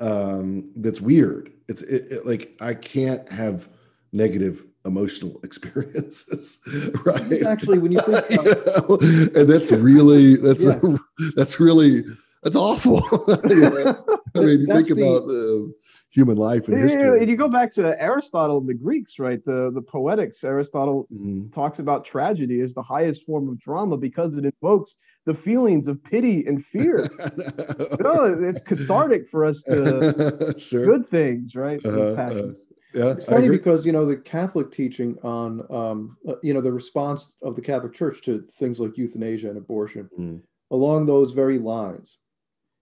[0.00, 1.52] um, that's weird.
[1.68, 3.68] It's it, it, like I can't have
[4.12, 6.60] negative emotional experiences,
[7.04, 7.42] right?
[7.44, 9.40] Actually, when you think, about- you know?
[9.40, 10.80] and that's really that's yeah.
[10.82, 12.02] a, that's really
[12.42, 13.02] that's awful.
[13.48, 14.04] you know?
[14.34, 15.72] I mean, you think the, about uh,
[16.18, 17.20] human life and yeah, history.
[17.20, 19.42] And you go back to Aristotle and the Greeks, right?
[19.44, 20.42] The the Poetics.
[20.42, 21.50] Aristotle mm-hmm.
[21.50, 24.96] talks about tragedy as the highest form of drama because it invokes
[25.26, 26.98] the feelings of pity and fear.
[27.38, 30.86] you know, it's cathartic for us to sure.
[30.86, 31.80] good things, right?
[31.84, 32.52] Uh-huh, uh,
[32.94, 36.72] yeah, it's funny because you know the Catholic teaching on um, uh, you know the
[36.72, 40.40] response of the Catholic Church to things like euthanasia and abortion mm.
[40.72, 42.18] along those very lines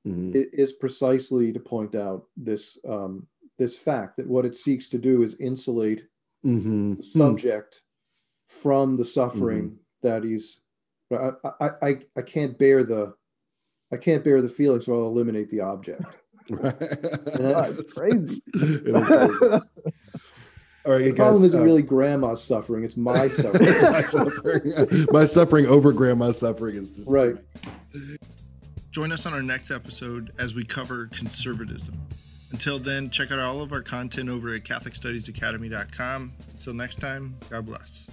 [0.07, 0.32] mm-hmm.
[0.34, 3.26] is precisely to point out this um,
[3.59, 6.04] this fact that what it seeks to do is insulate
[6.44, 6.94] mm-hmm.
[6.94, 8.61] the subject mm.
[8.61, 9.76] from the suffering mm-hmm.
[10.02, 10.61] that he's
[11.12, 11.30] I,
[11.61, 13.14] I, I, I can't bear the
[13.92, 16.02] I can't bear the feeling, so I'll eliminate the object.
[16.48, 16.78] Right.
[16.78, 18.40] That's crazy.
[18.94, 23.68] All right, the problem isn't uh, really grandma's suffering; it's my suffering.
[23.68, 25.07] it's my suffering.
[25.11, 27.34] my suffering over grandma's suffering is just right.
[28.97, 32.01] Join us on our next episode as we cover conservatism.
[32.51, 36.32] Until then, check out all of our content over at CatholicStudiesAcademy.com.
[36.53, 38.09] Until next time, God bless.